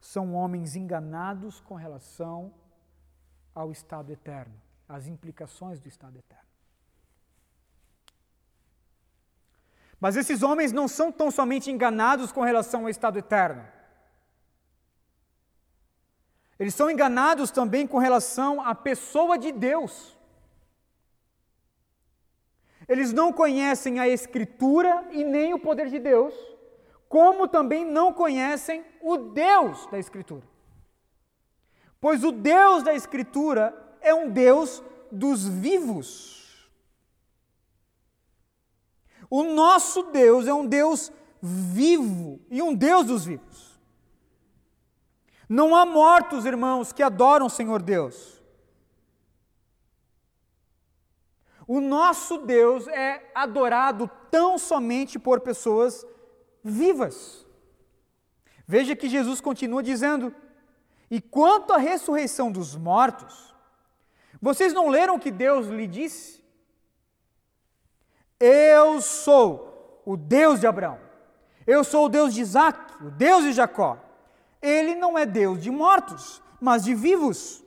[0.00, 2.52] são homens enganados com relação
[3.54, 6.48] ao estado eterno, às implicações do estado eterno.
[10.00, 13.64] Mas esses homens não são tão somente enganados com relação ao estado eterno.
[16.58, 20.17] Eles são enganados também com relação à pessoa de Deus.
[22.88, 26.34] Eles não conhecem a Escritura e nem o poder de Deus,
[27.08, 30.46] como também não conhecem o Deus da Escritura.
[32.00, 36.70] Pois o Deus da Escritura é um Deus dos vivos.
[39.28, 43.78] O nosso Deus é um Deus vivo e um Deus dos vivos.
[45.48, 48.37] Não há mortos, irmãos, que adoram o Senhor Deus.
[51.68, 56.02] O nosso Deus é adorado tão somente por pessoas
[56.64, 57.46] vivas.
[58.66, 60.34] Veja que Jesus continua dizendo:
[61.10, 63.54] E quanto à ressurreição dos mortos,
[64.40, 66.42] vocês não leram o que Deus lhe disse?
[68.40, 70.98] Eu sou o Deus de Abraão,
[71.66, 74.02] eu sou o Deus de Isaac, o Deus de Jacó.
[74.62, 77.62] Ele não é Deus de mortos, mas de vivos.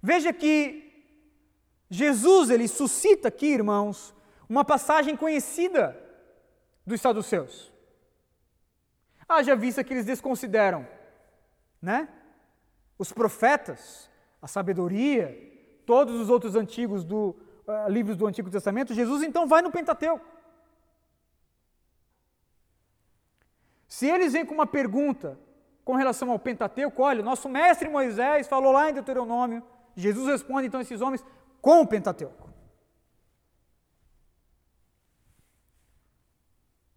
[0.00, 0.83] Veja que
[1.90, 4.14] Jesus, ele suscita aqui, irmãos,
[4.48, 5.96] uma passagem conhecida
[6.86, 7.72] dos saduceus.
[9.28, 10.86] Haja vista que eles desconsideram,
[11.80, 12.08] né?
[12.98, 15.36] Os profetas, a sabedoria,
[15.86, 17.34] todos os outros antigos do,
[17.66, 20.24] uh, livros do Antigo Testamento, Jesus então vai no Pentateuco.
[23.88, 25.38] Se eles vêm com uma pergunta
[25.84, 29.62] com relação ao Pentateuco, olha, nosso mestre Moisés falou lá em Deuteronômio,
[29.94, 31.24] Jesus responde então a esses homens:
[31.64, 32.50] com o Pentateuco.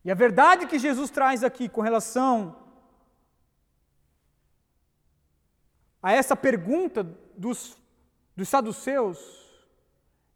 [0.04, 2.54] E a verdade que Jesus traz aqui com relação
[6.04, 7.02] a essa pergunta
[7.38, 7.78] dos,
[8.36, 9.18] dos saduceus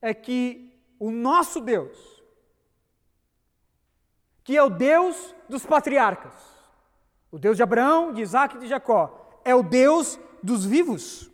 [0.01, 2.23] é que o nosso Deus,
[4.45, 6.33] que é o Deus dos patriarcas,
[7.29, 11.30] o Deus de Abraão, de Isaac e de Jacó, é o Deus dos vivos.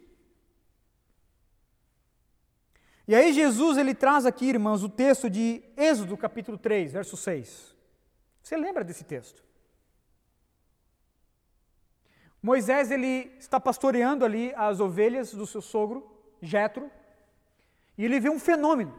[3.08, 7.74] E aí Jesus ele traz aqui, irmãos, o texto de Êxodo capítulo 3, verso 6.
[8.44, 9.42] Você lembra desse texto?
[12.44, 16.06] Moisés ele está pastoreando ali as ovelhas do seu sogro,
[16.42, 16.92] Jetro,
[17.98, 18.94] e ele vê um fenômeno.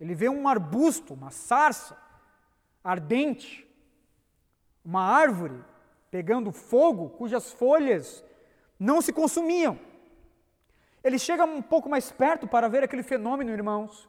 [0.00, 1.96] Ele vê um arbusto, uma sarça
[2.82, 3.66] ardente,
[4.84, 5.60] uma árvore
[6.08, 8.24] pegando fogo, cujas folhas
[8.78, 9.78] não se consumiam.
[11.04, 14.08] Ele chega um pouco mais perto para ver aquele fenômeno, irmãos,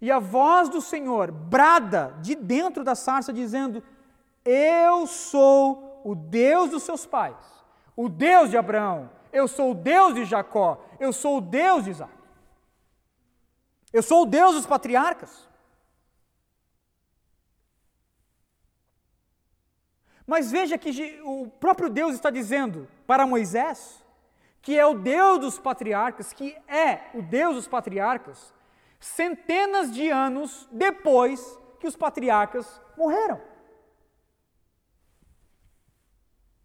[0.00, 3.82] e a voz do Senhor brada de dentro da sarça, dizendo:
[4.42, 7.36] Eu sou o Deus dos seus pais,
[7.94, 11.90] o Deus de Abraão, eu sou o Deus de Jacó, eu sou o Deus de
[11.90, 12.12] Isaac,
[13.92, 15.46] eu sou o Deus dos patriarcas.
[20.26, 23.99] Mas veja que o próprio Deus está dizendo para Moisés
[24.62, 28.52] que é o Deus dos patriarcas, que é o Deus dos patriarcas,
[28.98, 33.40] centenas de anos depois que os patriarcas morreram.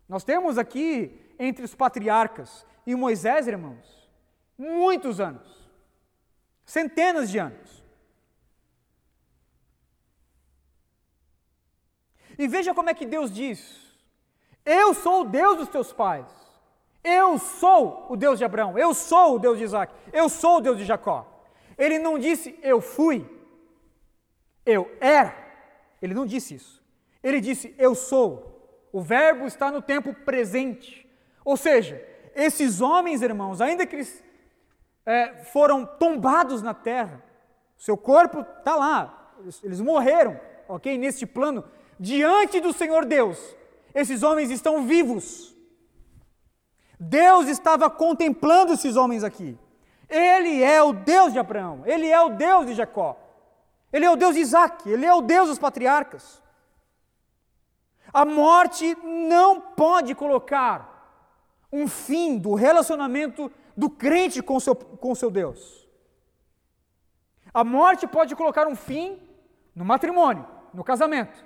[0.08, 4.10] Nós temos aqui entre os patriarcas e Moisés, irmãos,
[4.58, 5.72] muitos anos,
[6.64, 7.84] centenas de anos.
[12.38, 13.96] E veja como é que Deus diz:
[14.66, 16.45] Eu sou o Deus dos teus pais.
[17.06, 20.62] Eu sou o Deus de Abraão, eu sou o Deus de Isaac, eu sou o
[20.62, 21.24] Deus de Jacó.
[21.78, 23.24] Ele não disse eu fui,
[24.66, 25.36] eu era.
[26.02, 26.84] Ele não disse isso.
[27.22, 28.88] Ele disse eu sou.
[28.92, 31.08] O verbo está no tempo presente.
[31.44, 32.04] Ou seja,
[32.34, 34.24] esses homens, irmãos, ainda que eles
[35.06, 37.24] é, foram tombados na terra,
[37.78, 40.98] seu corpo está lá, eles, eles morreram, ok?
[40.98, 41.64] Neste plano,
[42.00, 43.56] diante do Senhor Deus,
[43.94, 45.55] esses homens estão vivos.
[47.10, 49.58] Deus estava contemplando esses homens aqui.
[50.10, 53.18] Ele é o Deus de Abraão, ele é o Deus de Jacó,
[53.94, 56.42] ele é o Deus de Isaac, ele é o Deus dos patriarcas.
[58.12, 61.28] A morte não pode colocar
[61.72, 65.88] um fim do relacionamento do crente com seu, com seu Deus.
[67.54, 69.20] A morte pode colocar um fim
[69.76, 71.44] no matrimônio, no casamento,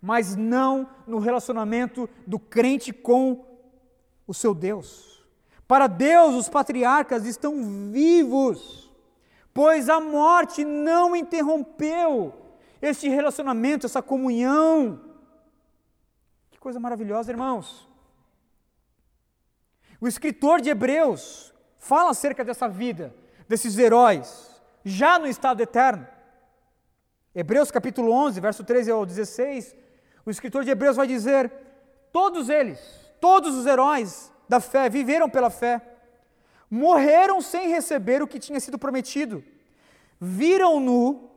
[0.00, 3.51] mas não no relacionamento do crente com
[4.26, 5.22] o seu Deus.
[5.66, 8.90] Para Deus, os patriarcas estão vivos,
[9.54, 12.34] pois a morte não interrompeu
[12.80, 15.00] este relacionamento, essa comunhão.
[16.50, 17.88] Que coisa maravilhosa, irmãos.
[20.00, 23.14] O escritor de Hebreus fala acerca dessa vida,
[23.48, 26.06] desses heróis, já no estado eterno.
[27.34, 29.74] Hebreus capítulo 11, verso 13 ao 16,
[30.26, 31.50] o escritor de Hebreus vai dizer:
[32.12, 35.80] todos eles, todos os heróis da fé, viveram pela fé,
[36.68, 39.44] morreram sem receber o que tinha sido prometido,
[40.20, 41.30] viram-no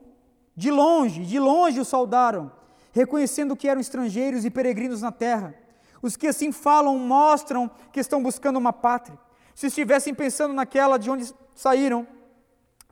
[0.56, 2.50] de longe, de longe o saudaram,
[2.90, 5.54] reconhecendo que eram estrangeiros e peregrinos na terra.
[6.02, 9.16] Os que assim falam mostram que estão buscando uma pátria.
[9.54, 12.04] Se estivessem pensando naquela de onde saíram,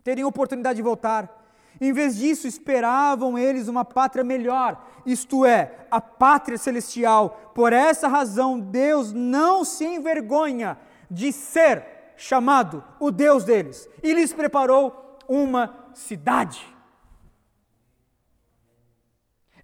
[0.05, 1.44] teriam oportunidade de voltar.
[1.81, 7.53] Em vez disso, esperavam eles uma pátria melhor, isto é, a pátria celestial.
[7.55, 10.79] Por essa razão, Deus não se envergonha
[11.11, 11.85] de ser
[12.17, 16.75] chamado o Deus deles e lhes preparou uma cidade.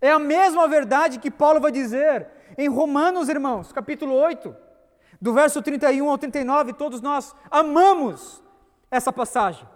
[0.00, 4.54] É a mesma verdade que Paulo vai dizer em Romanos, irmãos, capítulo 8,
[5.20, 8.42] do verso 31 ao 39, todos nós amamos
[8.90, 9.66] essa passagem.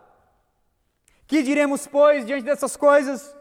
[1.26, 3.34] Que diremos, pois, diante dessas coisas?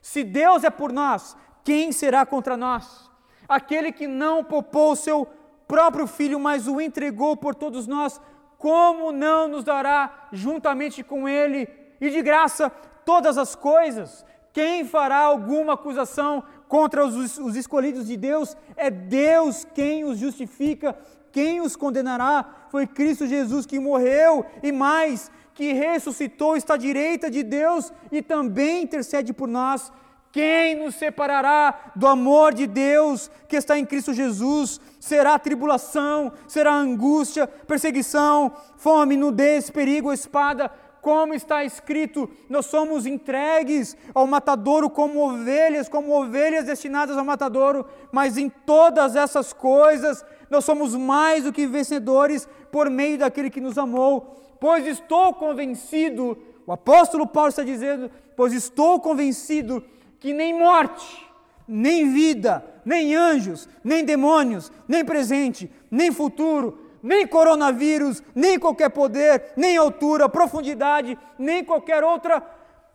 [0.00, 3.10] Se Deus é por nós, quem será contra nós?
[3.48, 5.26] Aquele que não poupou o seu
[5.66, 8.20] próprio filho, mas o entregou por todos nós,
[8.58, 11.68] como não nos dará juntamente com ele
[12.00, 12.70] e de graça
[13.04, 14.24] todas as coisas?
[14.52, 18.56] Quem fará alguma acusação contra os, os, escolhidos de Deus?
[18.76, 20.96] É Deus quem os justifica.
[21.30, 22.66] Quem os condenará?
[22.68, 25.30] Foi Cristo Jesus que morreu e mais,
[25.60, 29.92] que ressuscitou, está à direita de Deus e também intercede por nós.
[30.32, 34.80] Quem nos separará do amor de Deus que está em Cristo Jesus?
[34.98, 40.70] Será tribulação, será angústia, perseguição, fome, nudez, perigo, espada.
[41.02, 47.84] Como está escrito, nós somos entregues ao matadouro como ovelhas, como ovelhas destinadas ao matadouro,
[48.10, 53.60] mas em todas essas coisas nós somos mais do que vencedores por meio daquele que
[53.60, 59.82] nos amou pois estou convencido, o apóstolo Paulo está dizendo, pois estou convencido
[60.18, 61.26] que nem morte,
[61.66, 69.52] nem vida, nem anjos, nem demônios, nem presente, nem futuro, nem coronavírus, nem qualquer poder,
[69.56, 72.40] nem altura, profundidade, nem qualquer outra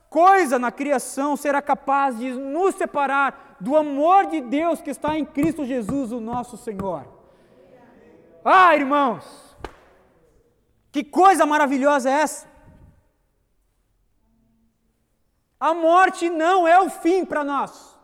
[0.09, 5.25] coisa na criação será capaz de nos separar do amor de Deus que está em
[5.25, 7.05] Cristo Jesus, o nosso Senhor.
[8.43, 9.44] Ah, irmãos,
[10.95, 12.47] que coisa maravilhosa é essa?
[15.59, 17.99] A morte não é o fim para nós.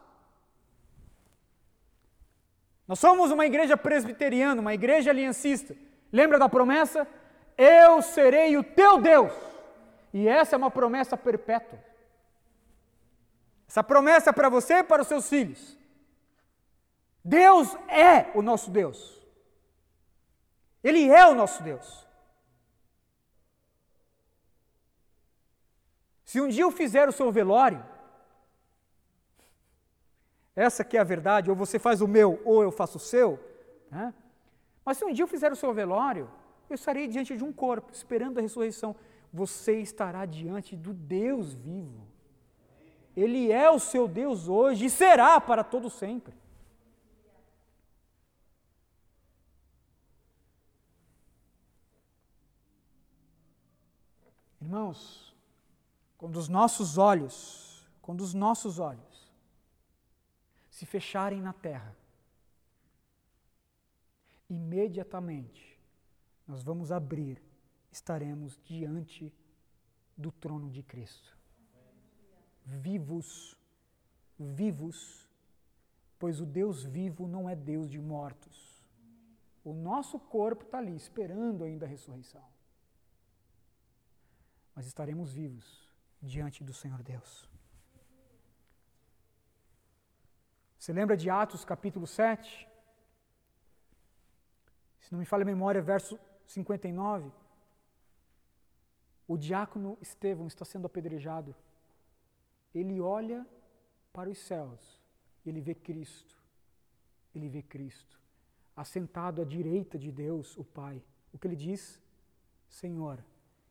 [2.86, 5.74] Nós somos uma igreja presbiteriana, uma igreja aliancista.
[6.12, 7.08] Lembra da promessa?
[7.58, 9.32] Eu serei o teu Deus.
[10.14, 11.80] E essa é uma promessa perpétua.
[13.70, 15.78] Essa promessa é para você e para os seus filhos.
[17.24, 19.18] Deus é o nosso Deus.
[20.84, 22.11] Ele é o nosso Deus.
[26.32, 27.86] Se um dia eu fizer o seu velório,
[30.55, 33.38] essa que é a verdade, ou você faz o meu, ou eu faço o seu,
[33.89, 34.13] né?
[34.86, 36.32] mas se um dia eu fizer o seu velório,
[36.69, 38.95] eu estarei diante de um corpo, esperando a ressurreição.
[39.34, 42.07] Você estará diante do Deus vivo.
[43.13, 46.34] Ele é o seu Deus hoje e será para todo sempre.
[54.61, 55.30] Irmãos,
[56.22, 59.34] quando os nossos olhos, quando os nossos olhos
[60.69, 61.97] se fecharem na terra,
[64.47, 65.82] imediatamente
[66.47, 67.41] nós vamos abrir,
[67.91, 69.34] estaremos diante
[70.15, 71.36] do trono de Cristo.
[72.63, 73.57] Vivos,
[74.38, 75.28] vivos,
[76.19, 78.86] pois o Deus vivo não é Deus de mortos.
[79.63, 82.45] O nosso corpo está ali, esperando ainda a ressurreição.
[84.76, 85.89] Mas estaremos vivos
[86.22, 87.49] diante do Senhor Deus.
[90.78, 92.67] Você lembra de Atos capítulo 7?
[94.99, 97.32] Se não me falha a memória, verso 59.
[99.28, 101.55] O diácono Estevão está sendo apedrejado.
[102.74, 103.45] Ele olha
[104.11, 105.01] para os céus
[105.45, 106.36] e ele vê Cristo.
[107.34, 108.22] Ele vê Cristo
[108.76, 111.03] assentado à direita de Deus, o Pai.
[111.32, 112.01] O que ele diz?
[112.67, 113.24] Senhor,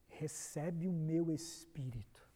[0.07, 2.30] recebe o meu espírito.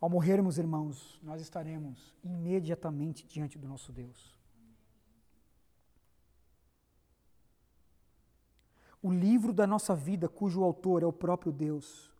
[0.00, 4.40] Ao morrermos, irmãos, nós estaremos imediatamente diante do nosso Deus.
[9.02, 12.10] O livro da nossa vida, cujo autor é o próprio Deus.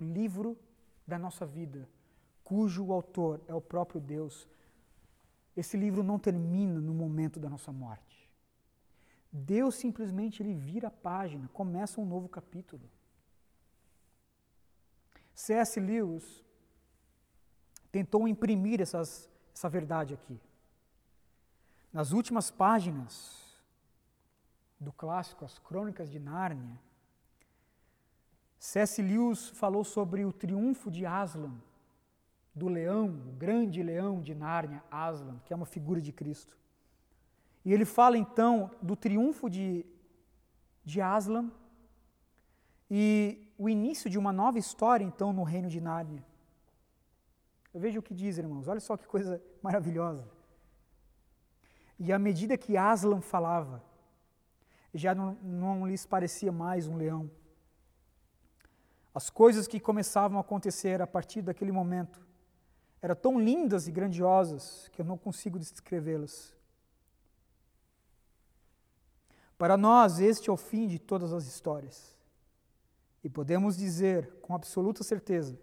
[0.00, 0.56] O livro
[1.06, 1.86] da nossa vida,
[2.42, 4.48] cujo autor é o próprio Deus.
[5.54, 8.30] Esse livro não termina no momento da nossa morte.
[9.30, 12.88] Deus simplesmente ele vira a página, começa um novo capítulo.
[15.34, 15.78] C.S.
[15.78, 16.47] Lewis
[17.98, 20.40] tentou imprimir essas, essa verdade aqui.
[21.92, 23.58] Nas últimas páginas
[24.78, 26.78] do clássico As Crônicas de Nárnia,
[28.56, 29.02] C.S.
[29.02, 31.54] Lewis falou sobre o triunfo de Aslan,
[32.54, 36.56] do leão, o grande leão de Nárnia, Aslan, que é uma figura de Cristo.
[37.64, 39.84] E ele fala então do triunfo de,
[40.84, 41.50] de Aslan
[42.88, 46.27] e o início de uma nova história então no reino de Nárnia.
[47.72, 50.26] Eu vejo o que diz, irmãos, olha só que coisa maravilhosa.
[51.98, 53.82] E à medida que Aslan falava,
[54.94, 57.30] já não, não lhes parecia mais um leão.
[59.14, 62.26] As coisas que começavam a acontecer a partir daquele momento
[63.02, 66.56] eram tão lindas e grandiosas que eu não consigo descrevê-las.
[69.56, 72.16] Para nós, este é o fim de todas as histórias.
[73.22, 75.58] E podemos dizer com absoluta certeza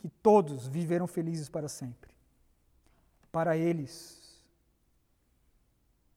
[0.00, 2.10] que todos viveram felizes para sempre.
[3.30, 4.42] Para eles,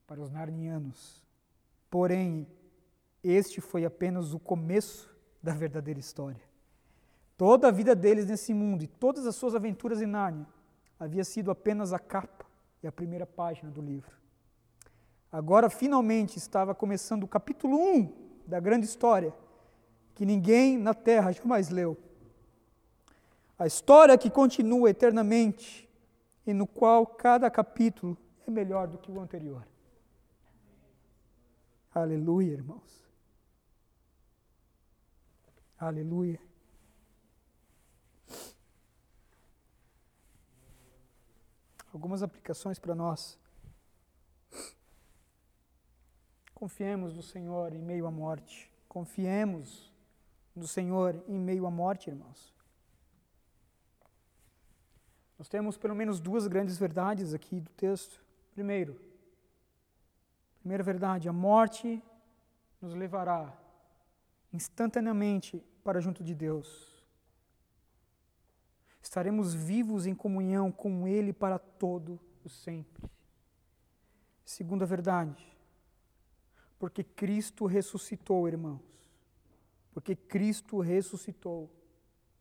[0.07, 1.21] para os narnianos.
[1.89, 2.47] Porém,
[3.21, 6.41] este foi apenas o começo da verdadeira história.
[7.37, 10.47] Toda a vida deles nesse mundo e todas as suas aventuras em Nárnia
[10.97, 12.45] havia sido apenas a capa
[12.81, 14.15] e a primeira página do livro.
[15.29, 19.33] Agora, finalmente, estava começando o capítulo 1 da grande história,
[20.15, 21.97] que ninguém na terra jamais leu.
[23.57, 25.89] A história que continua eternamente
[26.45, 29.65] e no qual cada capítulo é melhor do que o anterior.
[31.93, 33.03] Aleluia, irmãos.
[35.77, 36.39] Aleluia.
[41.93, 43.37] Algumas aplicações para nós.
[46.55, 48.71] Confiemos no Senhor em meio à morte.
[48.87, 49.93] Confiemos
[50.55, 52.52] no Senhor em meio à morte, irmãos.
[55.43, 58.23] Nós temos pelo menos duas grandes verdades aqui do texto.
[58.53, 58.97] Primeiro,
[60.61, 62.01] primeira verdade, a morte
[62.79, 63.53] nos levará
[64.53, 66.87] instantaneamente para junto de Deus.
[69.01, 73.03] Estaremos vivos em comunhão com Ele para todo o sempre.
[74.45, 75.45] Segunda verdade,
[76.79, 78.79] porque Cristo ressuscitou, irmãos.
[79.91, 81.69] Porque Cristo ressuscitou.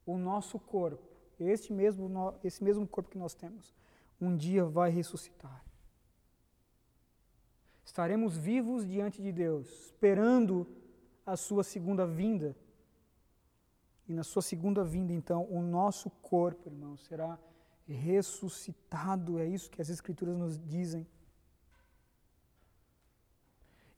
[0.07, 1.12] O nosso corpo,
[1.49, 3.75] este mesmo, esse mesmo corpo que nós temos,
[4.21, 5.65] um dia vai ressuscitar.
[7.85, 10.67] Estaremos vivos diante de Deus, esperando
[11.27, 12.57] a sua segunda vinda.
[14.09, 17.39] E na sua segunda vinda, então, o nosso corpo, irmãos, será
[17.87, 19.39] ressuscitado.
[19.39, 21.07] É isso que as Escrituras nos dizem.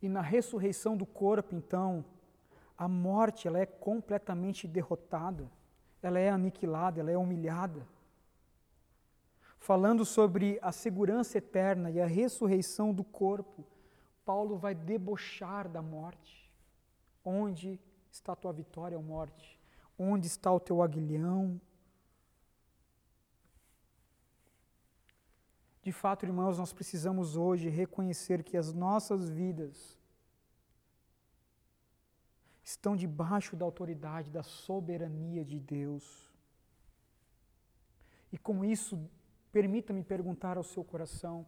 [0.03, 2.05] E na ressurreição do corpo, então,
[2.77, 5.51] a morte ela é completamente derrotada,
[6.07, 7.87] ela é aniquilada, ela é humilhada.
[9.59, 13.67] Falando sobre a segurança eterna e a ressurreição do corpo,
[14.23, 16.53] Paulo vai debochar da morte.
[17.25, 17.81] Onde
[18.11, 19.59] está a tua vitória, morte?
[19.99, 21.59] Onde está o teu aguilhão?
[25.81, 29.99] De fato, irmãos, nós precisamos hoje reconhecer que as nossas vidas
[32.65, 36.33] estão debaixo da autoridade, da soberania de Deus.
[38.33, 38.99] E com isso,
[39.53, 41.47] permita-me perguntar ao seu coração: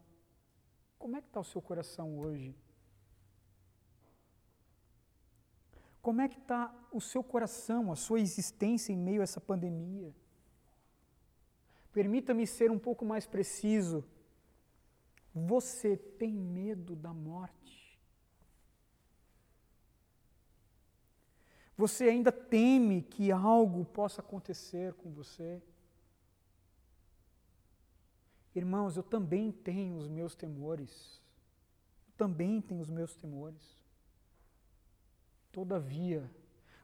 [0.98, 2.54] como é que está o seu coração hoje?
[6.02, 10.14] Como é que está o seu coração, a sua existência em meio a essa pandemia?
[11.92, 14.04] Permita-me ser um pouco mais preciso.
[15.34, 17.85] Você tem medo da morte?
[21.76, 25.62] Você ainda teme que algo possa acontecer com você?
[28.54, 31.22] Irmãos, eu também tenho os meus temores.
[32.08, 33.84] Eu também tenho os meus temores.
[35.52, 36.30] Todavia,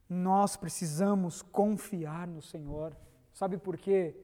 [0.09, 2.95] nós precisamos confiar no Senhor.
[3.33, 4.15] Sabe por quê?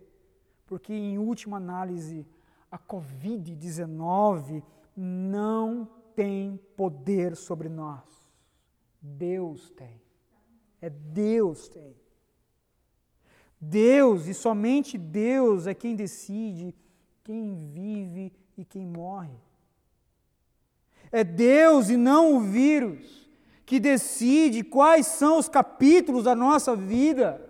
[0.67, 2.27] Porque, em última análise,
[2.71, 4.63] a Covid-19
[4.95, 8.05] não tem poder sobre nós.
[9.01, 10.08] Deus tem.
[10.81, 11.95] É Deus tem.
[13.61, 16.75] Deus e somente Deus é quem decide
[17.25, 19.37] quem vive e quem morre.
[21.11, 23.29] É Deus e não o vírus
[23.67, 27.45] que decide quais são os capítulos da nossa vida.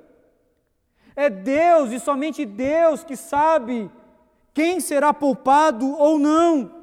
[1.15, 3.91] É Deus e somente Deus que sabe
[4.55, 6.78] quem será poupado ou não.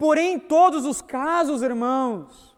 [0.00, 2.56] Porém, em todos os casos, irmãos,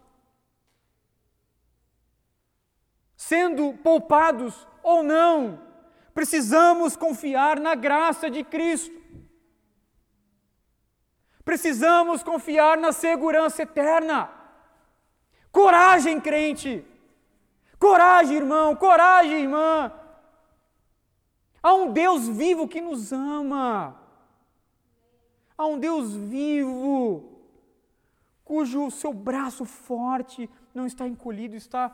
[3.17, 5.61] sendo poupados ou não,
[6.15, 8.97] precisamos confiar na graça de Cristo.
[11.45, 14.31] Precisamos confiar na segurança eterna.
[15.51, 16.87] Coragem, crente.
[17.77, 18.77] Coragem, irmão.
[18.77, 19.93] Coragem, irmã.
[21.61, 24.01] Há um Deus vivo que nos ama.
[25.59, 27.32] Há um Deus vivo
[28.53, 30.41] cujo seu braço forte
[30.75, 31.85] não está encolhido, está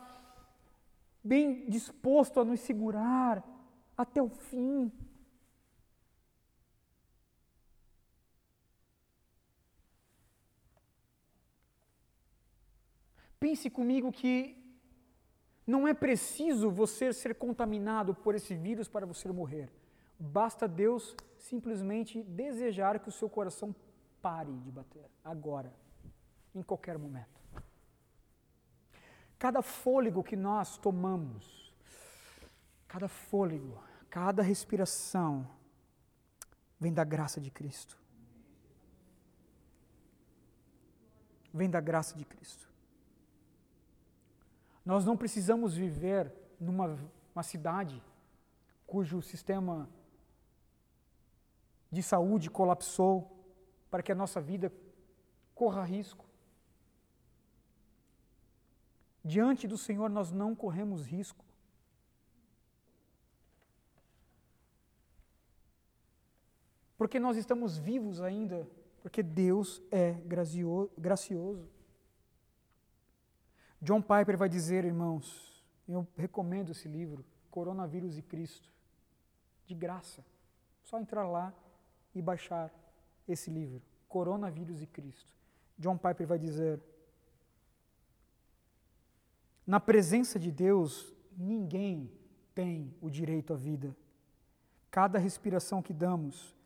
[1.22, 3.44] bem disposto a nos segurar
[3.96, 4.90] até o fim.
[13.38, 14.34] Pense comigo que
[15.64, 19.70] não é preciso você ser contaminado por esse vírus para você morrer.
[20.18, 23.72] Basta Deus simplesmente desejar que o seu coração
[24.20, 25.72] pare de bater, agora,
[26.58, 27.40] em qualquer momento.
[29.38, 31.72] Cada fôlego que nós tomamos,
[32.86, 33.80] cada fôlego,
[34.10, 35.48] cada respiração,
[36.78, 37.96] vem da graça de Cristo.
[41.52, 42.68] Vem da graça de Cristo.
[44.84, 46.98] Nós não precisamos viver numa
[47.34, 48.02] uma cidade
[48.84, 49.88] cujo sistema
[51.90, 53.38] de saúde colapsou
[53.90, 54.72] para que a nossa vida
[55.54, 56.27] corra risco.
[59.28, 61.44] Diante do Senhor nós não corremos risco.
[66.96, 68.66] Porque nós estamos vivos ainda,
[69.02, 70.12] porque Deus é
[70.96, 71.68] gracioso.
[73.82, 78.72] John Piper vai dizer, irmãos, eu recomendo esse livro, Coronavírus e Cristo,
[79.66, 80.24] de graça.
[80.82, 81.52] Só entrar lá
[82.14, 82.72] e baixar
[83.28, 85.30] esse livro, Coronavírus e Cristo.
[85.78, 86.80] John Piper vai dizer:
[89.68, 92.10] Na presença de Deus, ninguém
[92.54, 93.94] tem o direito à vida.
[94.90, 96.56] Cada respiração que damos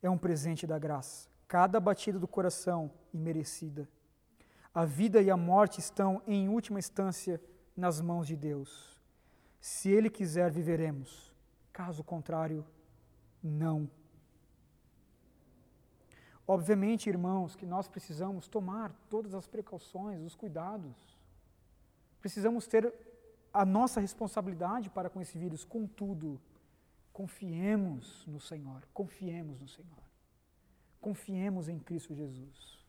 [0.00, 1.28] é um presente da graça.
[1.46, 3.86] Cada batida do coração imerecida.
[4.72, 7.38] A vida e a morte estão, em última instância,
[7.76, 8.98] nas mãos de Deus.
[9.60, 11.34] Se Ele quiser, viveremos.
[11.70, 12.64] Caso contrário,
[13.42, 13.90] não.
[16.48, 21.15] Obviamente, irmãos, que nós precisamos tomar todas as precauções, os cuidados.
[22.26, 22.92] Precisamos ter
[23.54, 25.64] a nossa responsabilidade para com esse vírus.
[25.64, 26.40] Contudo,
[27.12, 30.02] confiemos no Senhor, confiemos no Senhor.
[31.00, 32.84] Confiemos em Cristo Jesus.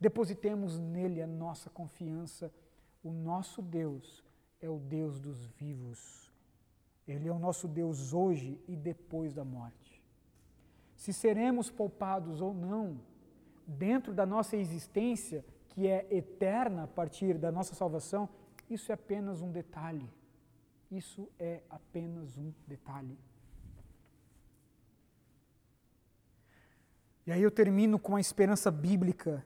[0.00, 2.54] Depositemos nele a nossa confiança.
[3.02, 4.22] O nosso Deus
[4.60, 6.32] é o Deus dos vivos.
[7.08, 10.00] Ele é o nosso Deus hoje e depois da morte.
[10.94, 13.00] Se seremos poupados ou não,
[13.66, 18.28] dentro da nossa existência, que é eterna a partir da nossa salvação,
[18.68, 20.08] isso é apenas um detalhe.
[20.90, 23.18] Isso é apenas um detalhe.
[27.26, 29.44] E aí eu termino com a esperança bíblica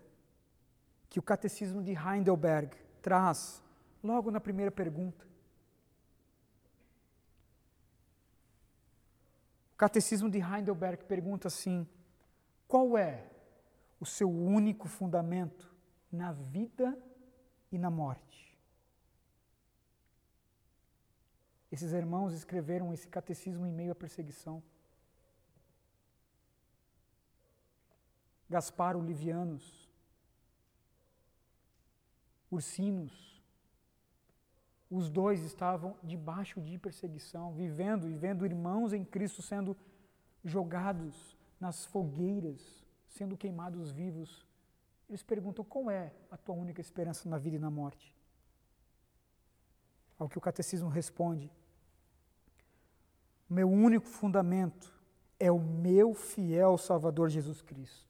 [1.08, 3.62] que o catecismo de Heidelberg traz
[4.02, 5.26] logo na primeira pergunta.
[9.72, 11.88] O catecismo de Heidelberg pergunta assim:
[12.68, 13.26] qual é
[13.98, 15.74] o seu único fundamento
[16.12, 16.96] na vida
[17.72, 18.49] e na morte?
[21.70, 24.62] Esses irmãos escreveram esse catecismo em meio à perseguição.
[28.48, 29.90] Gaspar Livianos
[32.50, 33.40] ursinos.
[34.90, 39.76] Os dois estavam debaixo de perseguição, vivendo e vendo irmãos em Cristo sendo
[40.44, 44.44] jogados nas fogueiras, sendo queimados vivos.
[45.08, 48.12] Eles perguntam qual é a tua única esperança na vida e na morte.
[50.18, 51.50] Ao que o catecismo responde:
[53.50, 54.94] meu único fundamento
[55.38, 58.08] é o meu fiel Salvador Jesus Cristo.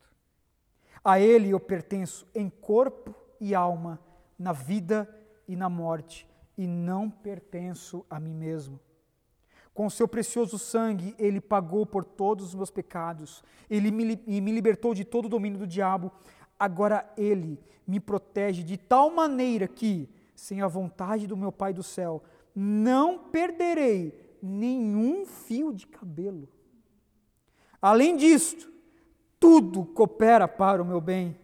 [1.03, 3.99] A Ele eu pertenço em corpo e alma,
[4.39, 5.09] na vida
[5.49, 6.29] e na morte,
[6.59, 8.79] e não pertenço a mim mesmo.
[9.73, 14.93] Com seu precioso sangue, Ele pagou por todos os meus pecados, Ele me, me libertou
[14.93, 16.13] de todo o domínio do diabo.
[16.59, 21.83] Agora Ele me protege de tal maneira que, sem a vontade do meu Pai do
[21.83, 22.23] céu,
[22.55, 26.49] não perderei nenhum fio de cabelo.
[27.81, 28.71] Além disto,
[29.39, 31.37] tudo coopera para o meu bem.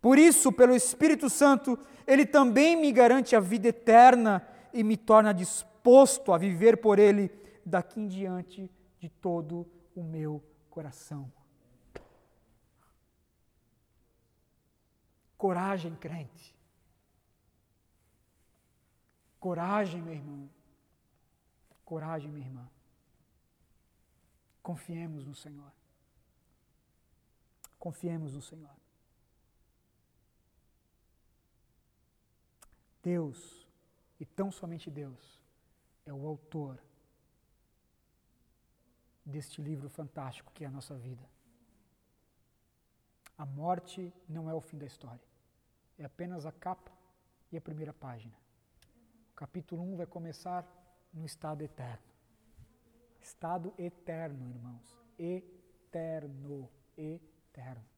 [0.00, 5.34] Por isso, pelo Espírito Santo, ele também me garante a vida eterna e me torna
[5.34, 7.30] disposto a viver por ele
[7.64, 8.70] daqui em diante
[9.00, 11.32] de todo o meu coração.
[15.36, 16.54] Coragem, crente.
[19.40, 20.48] Coragem, meu irmão.
[21.86, 22.68] Coragem, minha irmã.
[24.60, 25.72] Confiemos no Senhor.
[27.78, 28.76] Confiemos no Senhor.
[33.00, 33.64] Deus,
[34.18, 35.40] e tão somente Deus,
[36.04, 36.82] é o autor
[39.24, 41.24] deste livro fantástico que é a nossa vida.
[43.38, 45.28] A morte não é o fim da história,
[45.96, 46.90] é apenas a capa
[47.52, 48.34] e a primeira página.
[49.30, 50.66] O capítulo 1 vai começar
[51.16, 52.14] no estado eterno.
[53.20, 54.96] Estado eterno, irmãos.
[55.18, 56.70] Eterno.
[56.96, 57.95] Eterno.